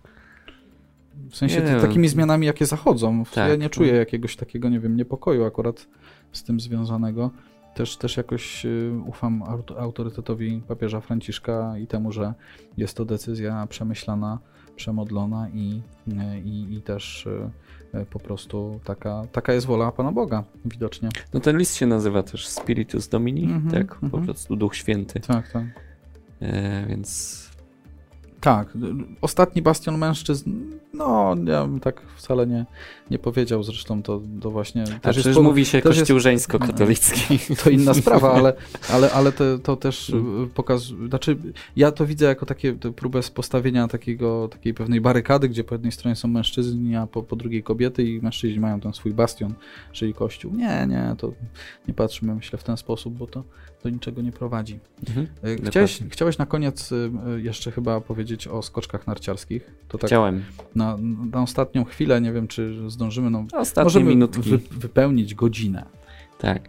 [1.31, 3.25] W sensie to, takimi zmianami, jakie zachodzą.
[3.25, 5.87] Tak, ja nie czuję jakiegoś takiego, nie wiem, niepokoju akurat
[6.33, 7.31] z tym związanego.
[7.75, 9.43] Też, też jakoś y, ufam
[9.79, 12.35] autorytetowi papieża Franciszka i temu, że
[12.77, 14.39] jest to decyzja przemyślana,
[14.81, 17.51] przemodlona i, y, i, i też y,
[17.93, 21.09] E, po prostu taka, taka jest wola Pana Boga, widocznie.
[21.35, 23.81] No ten list się nazywa też Spiritus Domini, mm -hmm, tak?
[23.81, 23.99] Mm -hmm.
[24.01, 24.25] Po mhm.
[24.25, 25.21] prostu Duch Święty.
[25.21, 25.65] Tak, tak.
[26.41, 27.41] E, więc
[28.41, 28.79] tak,
[29.21, 30.51] ostatni bastion mężczyzn,
[30.95, 32.67] no ja bym tak wcale nie,
[33.11, 34.85] nie powiedział, zresztą to, to właśnie...
[35.03, 37.39] A przecież po, mówi się kościół jest, żeńsko-katolicki.
[37.65, 38.53] To inna sprawa, ale,
[38.95, 40.51] ale, ale to, to też mm.
[40.51, 41.37] pokazuje, znaczy
[41.77, 46.17] ja to widzę jako takie próbę postawienia takiego, takiej pewnej barykady, gdzie po jednej stronie
[46.17, 49.55] są mężczyźni, a po, po drugiej kobiety i mężczyźni mają ten swój bastion,
[49.93, 50.53] czyli kościół.
[50.55, 51.33] Nie, nie, to
[51.89, 53.45] nie patrzymy myślę w ten sposób, bo to
[53.83, 54.79] do niczego nie prowadzi.
[55.09, 56.97] Mhm, e, chciałeś, chciałeś na koniec e,
[57.41, 59.71] jeszcze chyba powiedzieć o skoczkach narciarskich.
[59.89, 60.45] To tak Chciałem.
[60.81, 60.97] Na,
[61.33, 64.51] na ostatnią chwilę, nie wiem czy zdążymy, no, Ostatnie możemy minutki.
[64.51, 65.87] Wy, wypełnić godzinę.
[66.39, 66.69] Tak.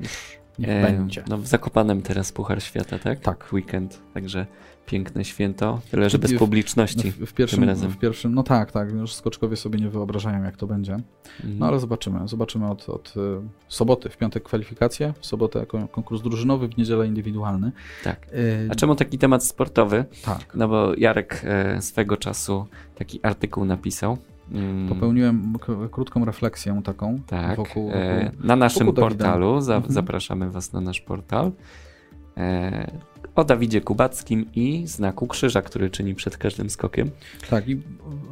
[0.59, 1.23] Niech e, będzie.
[1.29, 3.19] No w Zakopanem teraz Puchar Świata, tak?
[3.19, 3.53] Tak.
[3.53, 4.45] Weekend, także
[4.85, 7.11] piękne święto, tyle że bez publiczności.
[7.11, 7.91] W, w, pierwszym, razem.
[7.91, 10.93] w pierwszym, no tak, tak, już skoczkowie sobie nie wyobrażają jak to będzie.
[10.93, 11.59] Mhm.
[11.59, 16.67] No ale zobaczymy, zobaczymy od, od e, soboty, w piątek kwalifikacje, w sobotę konkurs drużynowy,
[16.67, 17.71] w niedzielę indywidualny.
[18.03, 18.27] Tak.
[18.69, 20.05] A czemu taki temat sportowy?
[20.25, 20.55] Tak.
[20.55, 22.65] No bo Jarek e, swego czasu
[22.95, 24.17] taki artykuł napisał
[24.51, 24.89] Mm.
[24.89, 25.53] Popełniłem
[25.91, 27.57] krótką refleksję taką tak.
[27.57, 29.93] wokół, wokół e, Na naszym wokół portalu, za, mhm.
[29.93, 31.51] zapraszamy Was na nasz portal.
[33.25, 37.11] E, o Dawidzie Kubackim i znaku krzyża, który czyni przed każdym skokiem.
[37.49, 37.81] Tak, i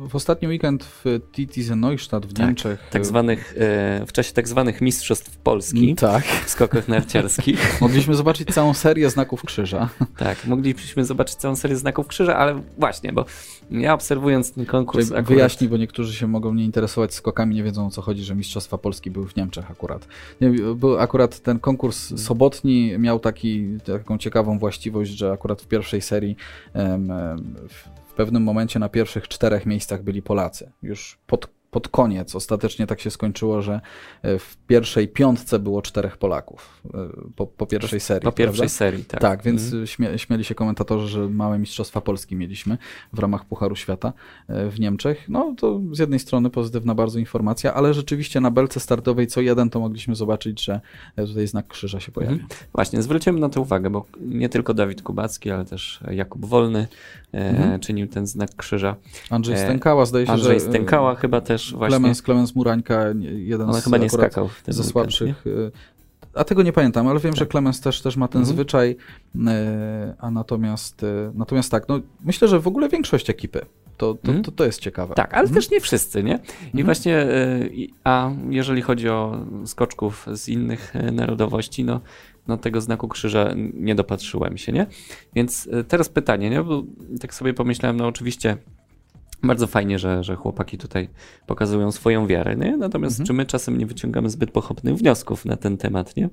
[0.09, 2.79] w ostatni weekend w TT Neustadt w tak, Niemczech.
[2.91, 6.23] Tak zwanych, e, w czasie tak zwanych Mistrzostw Polski mm, tak.
[6.25, 7.59] w skokach narciarskich.
[7.81, 9.89] Mogliśmy zobaczyć całą serię znaków krzyża.
[10.17, 13.25] Tak, mogliśmy zobaczyć całą serię znaków krzyża, ale właśnie, bo
[13.71, 15.07] ja obserwując ten konkurs.
[15.07, 15.25] Akurat...
[15.25, 18.77] Wyjaśnij, bo niektórzy się mogą nie interesować skokami, nie wiedzą o co chodzi, że Mistrzostwa
[18.77, 20.07] Polski były w Niemczech akurat.
[20.41, 26.01] Nie, był akurat ten konkurs sobotni miał taki, taką ciekawą właściwość, że akurat w pierwszej
[26.01, 26.35] serii
[28.07, 30.71] w pewnym momencie na pierwszych czterech miejscach byli Polacy.
[30.83, 33.81] Już pod pod koniec ostatecznie tak się skończyło, że
[34.21, 38.23] e, w pierwszej piątce było czterech Polaków e, po, po pierwszej serii.
[38.23, 38.75] Po pierwszej prawda?
[38.75, 39.21] serii, tak.
[39.21, 39.87] Tak, więc mhm.
[39.87, 42.77] śmie, śmieli się komentatorzy, że małe Mistrzostwa Polski mieliśmy
[43.13, 44.13] w ramach Pucharu Świata
[44.47, 45.29] e, w Niemczech.
[45.29, 49.69] No to z jednej strony pozytywna bardzo informacja, ale rzeczywiście na belce startowej co jeden
[49.69, 50.81] to mogliśmy zobaczyć, że
[51.15, 52.33] tutaj znak krzyża się pojawia.
[52.33, 52.49] Mhm.
[52.73, 56.87] Właśnie, zwrócimy na to uwagę, bo nie tylko Dawid Kubacki, ale też Jakub Wolny
[57.31, 57.79] mhm.
[57.79, 58.95] czynił ten znak krzyża.
[59.29, 60.65] Andrzej Stękała zdaje się, Andrzej że...
[60.65, 61.97] Andrzej Stękała chyba też też właśnie.
[61.97, 65.47] Klemens, Klemens Murańka, jeden Ona z chyba nie skakał ze słabszych.
[65.47, 65.71] Y,
[66.33, 67.39] a tego nie pamiętam, ale wiem, tak.
[67.39, 68.55] że Clemens też, też ma ten mhm.
[68.55, 68.95] zwyczaj.
[69.35, 69.39] Y,
[70.19, 73.65] a natomiast, y, natomiast tak, no myślę, że w ogóle większość ekipy.
[73.97, 74.43] To, to, mhm.
[74.43, 75.15] to, to jest ciekawe.
[75.15, 75.55] Tak, ale mhm.
[75.55, 76.39] też nie wszyscy, nie?
[76.61, 76.85] I mhm.
[76.85, 77.27] właśnie,
[78.03, 82.01] a jeżeli chodzi o skoczków z innych narodowości, no,
[82.47, 84.87] no tego znaku krzyża nie dopatrzyłem się, nie?
[85.35, 86.63] Więc teraz pytanie, nie?
[86.63, 86.83] Bo
[87.21, 88.57] tak sobie pomyślałem, no oczywiście
[89.43, 91.09] bardzo fajnie, że, że chłopaki tutaj
[91.47, 92.77] pokazują swoją wiarę, nie?
[92.77, 93.27] Natomiast mhm.
[93.27, 96.29] czy my czasem nie wyciągamy zbyt pochopnych wniosków na ten temat, nie?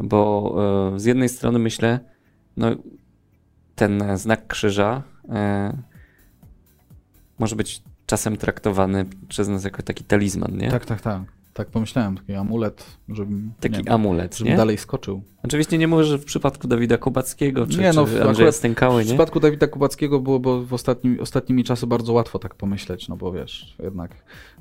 [0.00, 0.54] Bo
[0.94, 2.00] e, z jednej strony myślę,
[2.56, 2.70] no
[3.74, 5.76] ten znak krzyża e,
[7.38, 10.70] może być czasem traktowany przez nas jako taki talizman, nie?
[10.70, 11.33] Tak, tak, tak.
[11.54, 14.56] Tak pomyślałem, taki amulet, żebym, taki nie, amulet, żebym nie?
[14.56, 15.22] dalej skoczył.
[15.42, 19.04] Oczywiście nie mówię, że w przypadku Dawida Kubackiego czy, nie, no, czy Andrzeja Stękały, nie?
[19.04, 23.16] W przypadku Dawida Kubackiego było bo w ostatnim, ostatnimi czasy bardzo łatwo tak pomyśleć, no
[23.16, 24.10] bo wiesz, jednak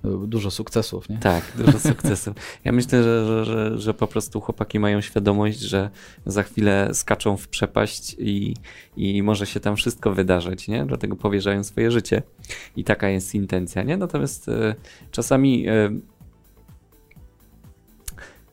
[0.06, 1.18] e, dużo sukcesów, nie?
[1.18, 2.36] Tak, dużo sukcesów.
[2.64, 5.90] Ja myślę, że, że, że, że po prostu chłopaki mają świadomość, że
[6.26, 8.54] za chwilę skaczą w przepaść i,
[8.98, 10.86] i może się tam wszystko wydarzyć, nie?
[10.86, 12.22] Dlatego powierzają swoje życie.
[12.76, 13.98] I taka jest intencja, nie?
[13.98, 14.76] Natomiast e,
[15.12, 15.92] czasami e,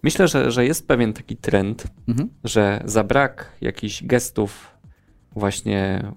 [0.02, 2.28] Myślę, że, że jest pewien taki trend, mhm.
[2.44, 4.70] że za brak jakichś gestów,
[5.36, 6.12] właśnie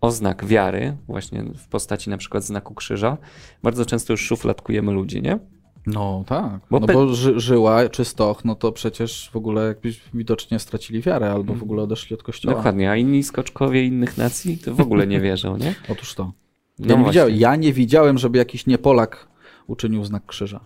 [0.00, 3.16] oznak wiary, właśnie w postaci na przykład znaku krzyża,
[3.62, 5.38] bardzo często już szufladkujemy ludzi, nie?
[5.86, 10.00] No tak, bo, no bo ży, żyła czy stoch, no to przecież w ogóle jakbyś
[10.14, 12.54] widocznie stracili wiarę albo w ogóle odeszli od kościoła.
[12.54, 15.74] Dokładnie, a inni skoczkowie innych nacji to w ogóle nie wierzą, nie?
[15.92, 16.32] Otóż to.
[16.78, 19.28] Ja, no nie widziałem, ja nie widziałem, żeby jakiś niepolak
[19.66, 20.60] uczynił znak krzyża.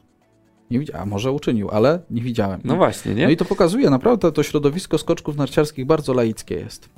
[0.73, 2.61] Nie widziałem, a może uczynił, ale nie widziałem.
[2.65, 3.25] No właśnie, nie?
[3.25, 6.89] No i to pokazuje, naprawdę to środowisko skoczków narciarskich bardzo laickie jest.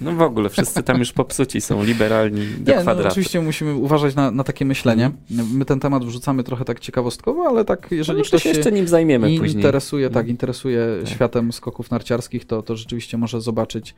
[0.00, 3.02] No w ogóle, wszyscy tam już popsuci są, liberalni do nie, no kwadratu.
[3.02, 5.10] No, oczywiście musimy uważać na, na takie myślenie.
[5.52, 8.88] My ten temat wrzucamy trochę tak ciekawostkowo, ale tak, jeżeli no, ktoś się jeszcze nim
[8.88, 10.04] zajmiemy interesuje, później.
[10.04, 11.08] Tak, tak, interesuje tak.
[11.08, 13.94] światem skoków narciarskich, to, to rzeczywiście może zobaczyć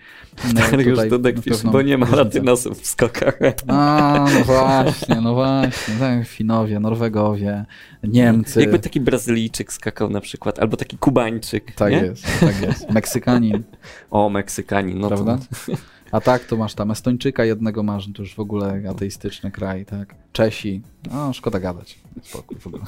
[0.57, 1.37] tak, już Dodek
[1.73, 3.39] bo nie ma latynosów w skokach.
[3.67, 5.95] A, no właśnie, no właśnie.
[6.01, 7.65] Tak, Finowie, Norwegowie,
[8.03, 8.61] Niemcy.
[8.61, 11.73] Jakby taki Brazylijczyk skakał na przykład, albo taki Kubańczyk.
[11.75, 11.99] Tak nie?
[11.99, 12.91] jest, tak jest.
[12.91, 13.63] Meksykanin.
[14.11, 15.39] O, Meksykanin, no Prawda?
[15.67, 15.73] To...
[16.13, 20.15] A tak, to masz tam Estończyka jednego masz, to już w ogóle ateistyczny kraj, tak.
[20.33, 20.83] Czesi,
[21.13, 22.02] no szkoda gadać.
[22.23, 22.83] Spokój w ogóle.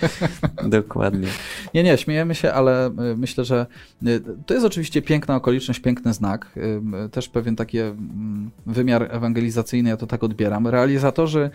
[0.78, 1.28] Dokładnie.
[1.74, 3.66] Nie, nie, śmiejemy się, ale y, myślę, że
[4.06, 6.58] y, to jest oczywiście piękna okoliczność, piękny znak.
[7.06, 10.66] Y, też pewien taki mm, wymiar ewangelizacyjny, ja to tak odbieram.
[10.66, 11.50] Realizatorzy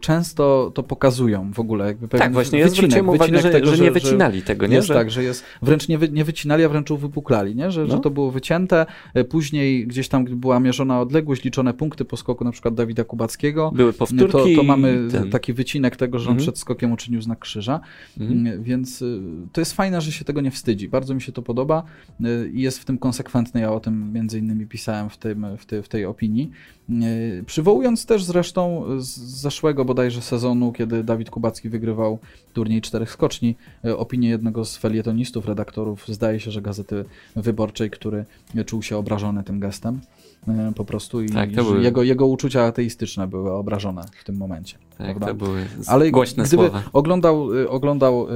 [0.00, 1.86] często to pokazują w ogóle.
[1.86, 4.76] Jakby tak, właśnie ja zwróciłem uwagę, że, tego, że, nie wycinali że, tego, nie?
[4.76, 4.94] Jest że...
[4.94, 7.70] tak, że jest, wręcz nie, wy, nie wycinali, a wręcz uwypuklali, nie?
[7.70, 7.90] Że, no.
[7.90, 8.86] że to było wycięte,
[9.28, 13.72] później gdzieś tam była mierzona odległość, liczone punkty po skoku na przykład Dawida Kubackiego.
[13.74, 14.32] Były powtórki.
[14.32, 15.30] To, to mamy ten.
[15.30, 16.42] taki wycinek tego, że mhm.
[16.42, 17.80] przed skokiem uczynił znak krzyża,
[18.20, 18.46] mhm.
[18.46, 19.22] Mm, więc y,
[19.52, 20.88] to jest fajne, że się tego nie wstydzi.
[20.88, 21.82] Bardzo mi się to podoba
[22.20, 23.60] y, i jest w tym konsekwentny.
[23.60, 26.50] Ja o tym między innymi pisałem w, tym, w, tej, w tej opinii.
[26.90, 32.18] Y, przywołując też zresztą z zeszłego bodajże sezonu, kiedy Dawid Kubacki wygrywał
[32.52, 33.56] turniej czterech skoczni,
[33.96, 37.04] opinię jednego z felietonistów, redaktorów, zdaje się, że Gazety
[37.36, 38.24] Wyborczej, który
[38.66, 40.00] czuł się obrażony tym gestem.
[40.48, 41.50] E, po prostu i tak,
[41.82, 44.78] jego, jego uczucia ateistyczne były obrażone w tym momencie.
[44.98, 46.82] Tak, to były Ale głośne gdyby słowa.
[46.92, 48.26] Oglądał, y, oglądał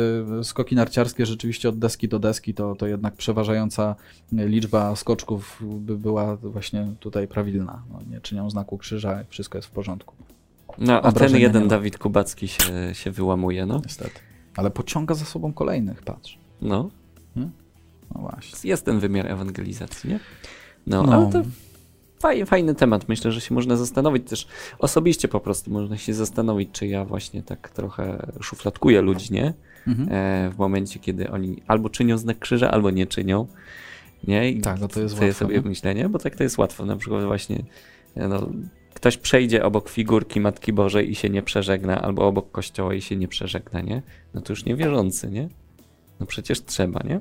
[0.40, 3.94] y, skoki narciarskie rzeczywiście od deski do deski, to, to jednak przeważająca
[4.32, 7.82] liczba skoczków by była właśnie tutaj prawidłna.
[7.92, 10.14] No, nie czynią znaku krzyża, wszystko jest w porządku.
[10.78, 13.80] No, a ten jeden Dawid Kubacki się, się wyłamuje, no.
[13.84, 14.20] Niestety.
[14.56, 16.38] Ale pociąga za sobą kolejnych, patrz.
[16.62, 16.90] No.
[17.34, 17.52] Hmm?
[18.14, 18.70] No właśnie.
[18.70, 20.20] Jest ten wymiar ewangelizacji, nie?
[20.86, 21.12] No, no.
[21.12, 21.42] ale to
[22.20, 23.08] fajny, fajny temat.
[23.08, 24.46] Myślę, że się można zastanowić też
[24.78, 25.70] osobiście po prostu.
[25.70, 29.54] Można się zastanowić, czy ja właśnie tak trochę szufladkuję ludzi, nie?
[29.86, 30.08] Mhm.
[30.12, 33.46] E, w momencie, kiedy oni albo czynią znak krzyża, albo nie czynią.
[34.24, 34.50] Nie?
[34.50, 35.32] I tak, no to jest łatwe.
[35.32, 35.68] sobie no.
[35.68, 36.84] myślenie, bo tak to jest łatwo.
[36.84, 37.64] Na przykład właśnie
[38.16, 38.48] no,
[38.94, 43.16] ktoś przejdzie obok figurki Matki Bożej i się nie przeżegna, albo obok kościoła i się
[43.16, 44.02] nie przeżegna, nie?
[44.34, 45.48] No to już niewierzący, nie?
[46.20, 47.20] No przecież trzeba, nie?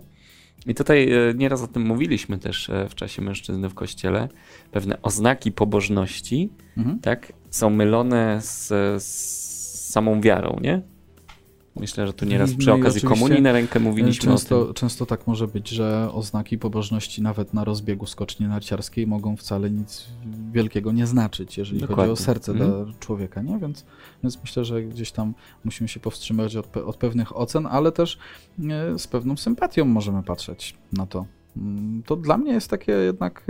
[0.68, 4.30] I tutaj e, nieraz o tym mówiliśmy też e, w czasie mężczyzny w kościele.
[4.72, 7.00] Pewne oznaki pobożności, mhm.
[7.00, 8.68] tak, są mylone z,
[9.04, 10.82] z samą wiarą, nie?
[11.80, 14.74] Myślę, że tu nieraz przy no okazji komunii na rękę mówiliśmy często, o tym.
[14.74, 20.06] Często tak może być, że oznaki pobożności nawet na rozbiegu skoczni narciarskiej mogą wcale nic
[20.52, 22.04] wielkiego nie znaczyć, jeżeli Dokładnie.
[22.04, 22.68] chodzi o serce mm.
[22.86, 23.60] dla człowieka, nie?
[23.60, 23.86] Więc,
[24.24, 28.18] więc myślę, że gdzieś tam musimy się powstrzymać od, od pewnych ocen, ale też
[28.60, 31.26] e, z pewną sympatią możemy patrzeć na to.
[31.58, 33.44] Mm, to dla mnie jest takie jednak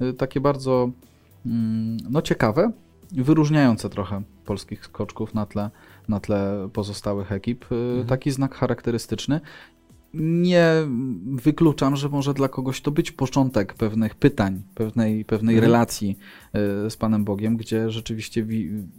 [0.00, 0.90] e, e, takie bardzo
[1.46, 2.72] mm, no ciekawe,
[3.12, 5.70] wyróżniające trochę polskich skoczków na tle,
[6.08, 7.72] na tle pozostałych ekip.
[7.72, 8.06] Y, mhm.
[8.06, 9.40] Taki znak charakterystyczny.
[10.14, 10.72] Nie
[11.26, 15.72] wykluczam, że może dla kogoś to być początek pewnych pytań, pewnej, pewnej mhm.
[15.72, 16.18] relacji
[16.86, 18.46] y, z Panem Bogiem, gdzie rzeczywiście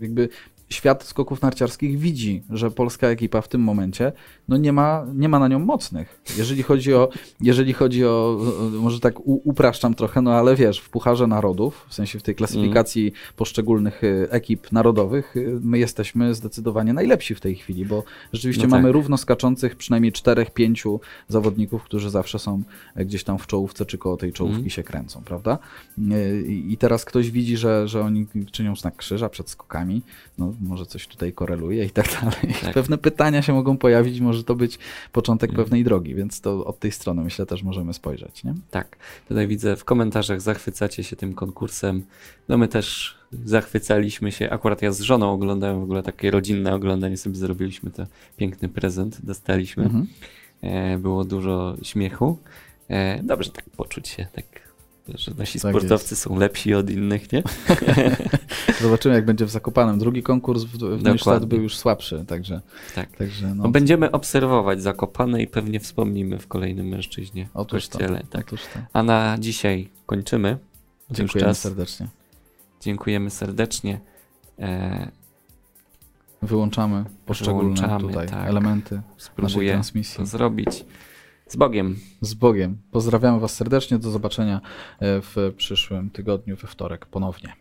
[0.01, 0.30] jakby
[0.70, 4.11] świat skoków narciarskich widzi, że polska ekipa w tym momencie
[4.47, 6.22] no nie, ma, nie ma na nią mocnych.
[6.38, 7.09] Jeżeli chodzi o,
[7.41, 8.39] jeżeli chodzi o
[8.80, 13.01] może tak upraszczam trochę, no ale wiesz, w Pucharze Narodów, w sensie w tej klasyfikacji
[13.01, 13.13] mm.
[13.36, 18.03] poszczególnych y, ekip narodowych, y, my jesteśmy zdecydowanie najlepsi w tej chwili, bo
[18.34, 18.82] rzeczywiście no tak.
[18.82, 22.63] mamy równo skaczących przynajmniej czterech, pięciu zawodników, którzy zawsze są
[22.95, 24.70] gdzieś tam w czołówce, czy koło tej czołówki mm.
[24.70, 25.57] się kręcą, prawda?
[26.47, 30.01] I teraz ktoś widzi, że, że oni czynią znak krzyża przed skokami,
[30.38, 32.55] no może coś tutaj koreluje i tak dalej.
[32.62, 32.74] Tak.
[32.74, 34.80] Pewne pytania się mogą pojawić, może to być
[35.12, 35.64] początek mm.
[35.64, 38.43] pewnej drogi, więc to od tej strony myślę też możemy spojrzeć.
[38.43, 38.53] Nie?
[38.72, 38.97] Tak,
[39.28, 42.03] tutaj widzę w komentarzach zachwycacie się tym konkursem.
[42.49, 44.49] No my też zachwycaliśmy się.
[44.49, 48.05] Akurat ja z żoną oglądałem w ogóle takie rodzinne oglądanie, sobie zrobiliśmy to
[48.38, 49.84] piękny prezent, dostaliśmy.
[49.84, 50.07] Mhm.
[50.62, 52.38] E, było dużo śmiechu.
[52.88, 54.68] E, dobrze tak poczuć się, tak
[55.16, 56.22] że nasi tak sportowcy jest.
[56.22, 57.43] są lepsi od innych, nie?
[58.82, 59.99] Zobaczymy, jak będzie w Zakopanem.
[59.99, 62.62] Drugi konkurs w, w Neustadt był już słabszy, także...
[62.95, 63.18] Tak.
[63.18, 63.64] także no.
[63.64, 68.20] No będziemy obserwować Zakopane i pewnie wspomnimy w kolejnym mężczyźnie Otóż kościele.
[68.20, 68.28] To.
[68.28, 68.47] Tak.
[68.47, 68.80] Otóż to.
[68.93, 70.57] A na dzisiaj kończymy.
[71.12, 72.07] Dziękujemy serdecznie.
[72.82, 73.99] Dziękujemy serdecznie.
[74.60, 75.12] E...
[76.41, 78.47] Wyłączamy poszczególne Wyłączamy, tutaj tak.
[78.47, 80.18] elementy Spróbuję naszej transmisji.
[80.18, 80.86] to zrobić.
[81.49, 81.99] Z Bogiem.
[82.21, 82.77] Z Bogiem.
[82.91, 83.99] Pozdrawiamy Was serdecznie.
[83.99, 84.61] Do zobaczenia
[84.99, 87.53] e, w przyszłym tygodniu, we wtorek ponownie.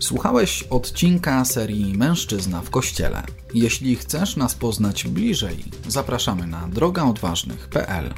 [0.00, 3.22] Słuchałeś odcinka serii Mężczyzna w Kościele.
[3.54, 5.56] Jeśli chcesz nas poznać bliżej,
[5.88, 8.14] zapraszamy na drogaodważnych.pl.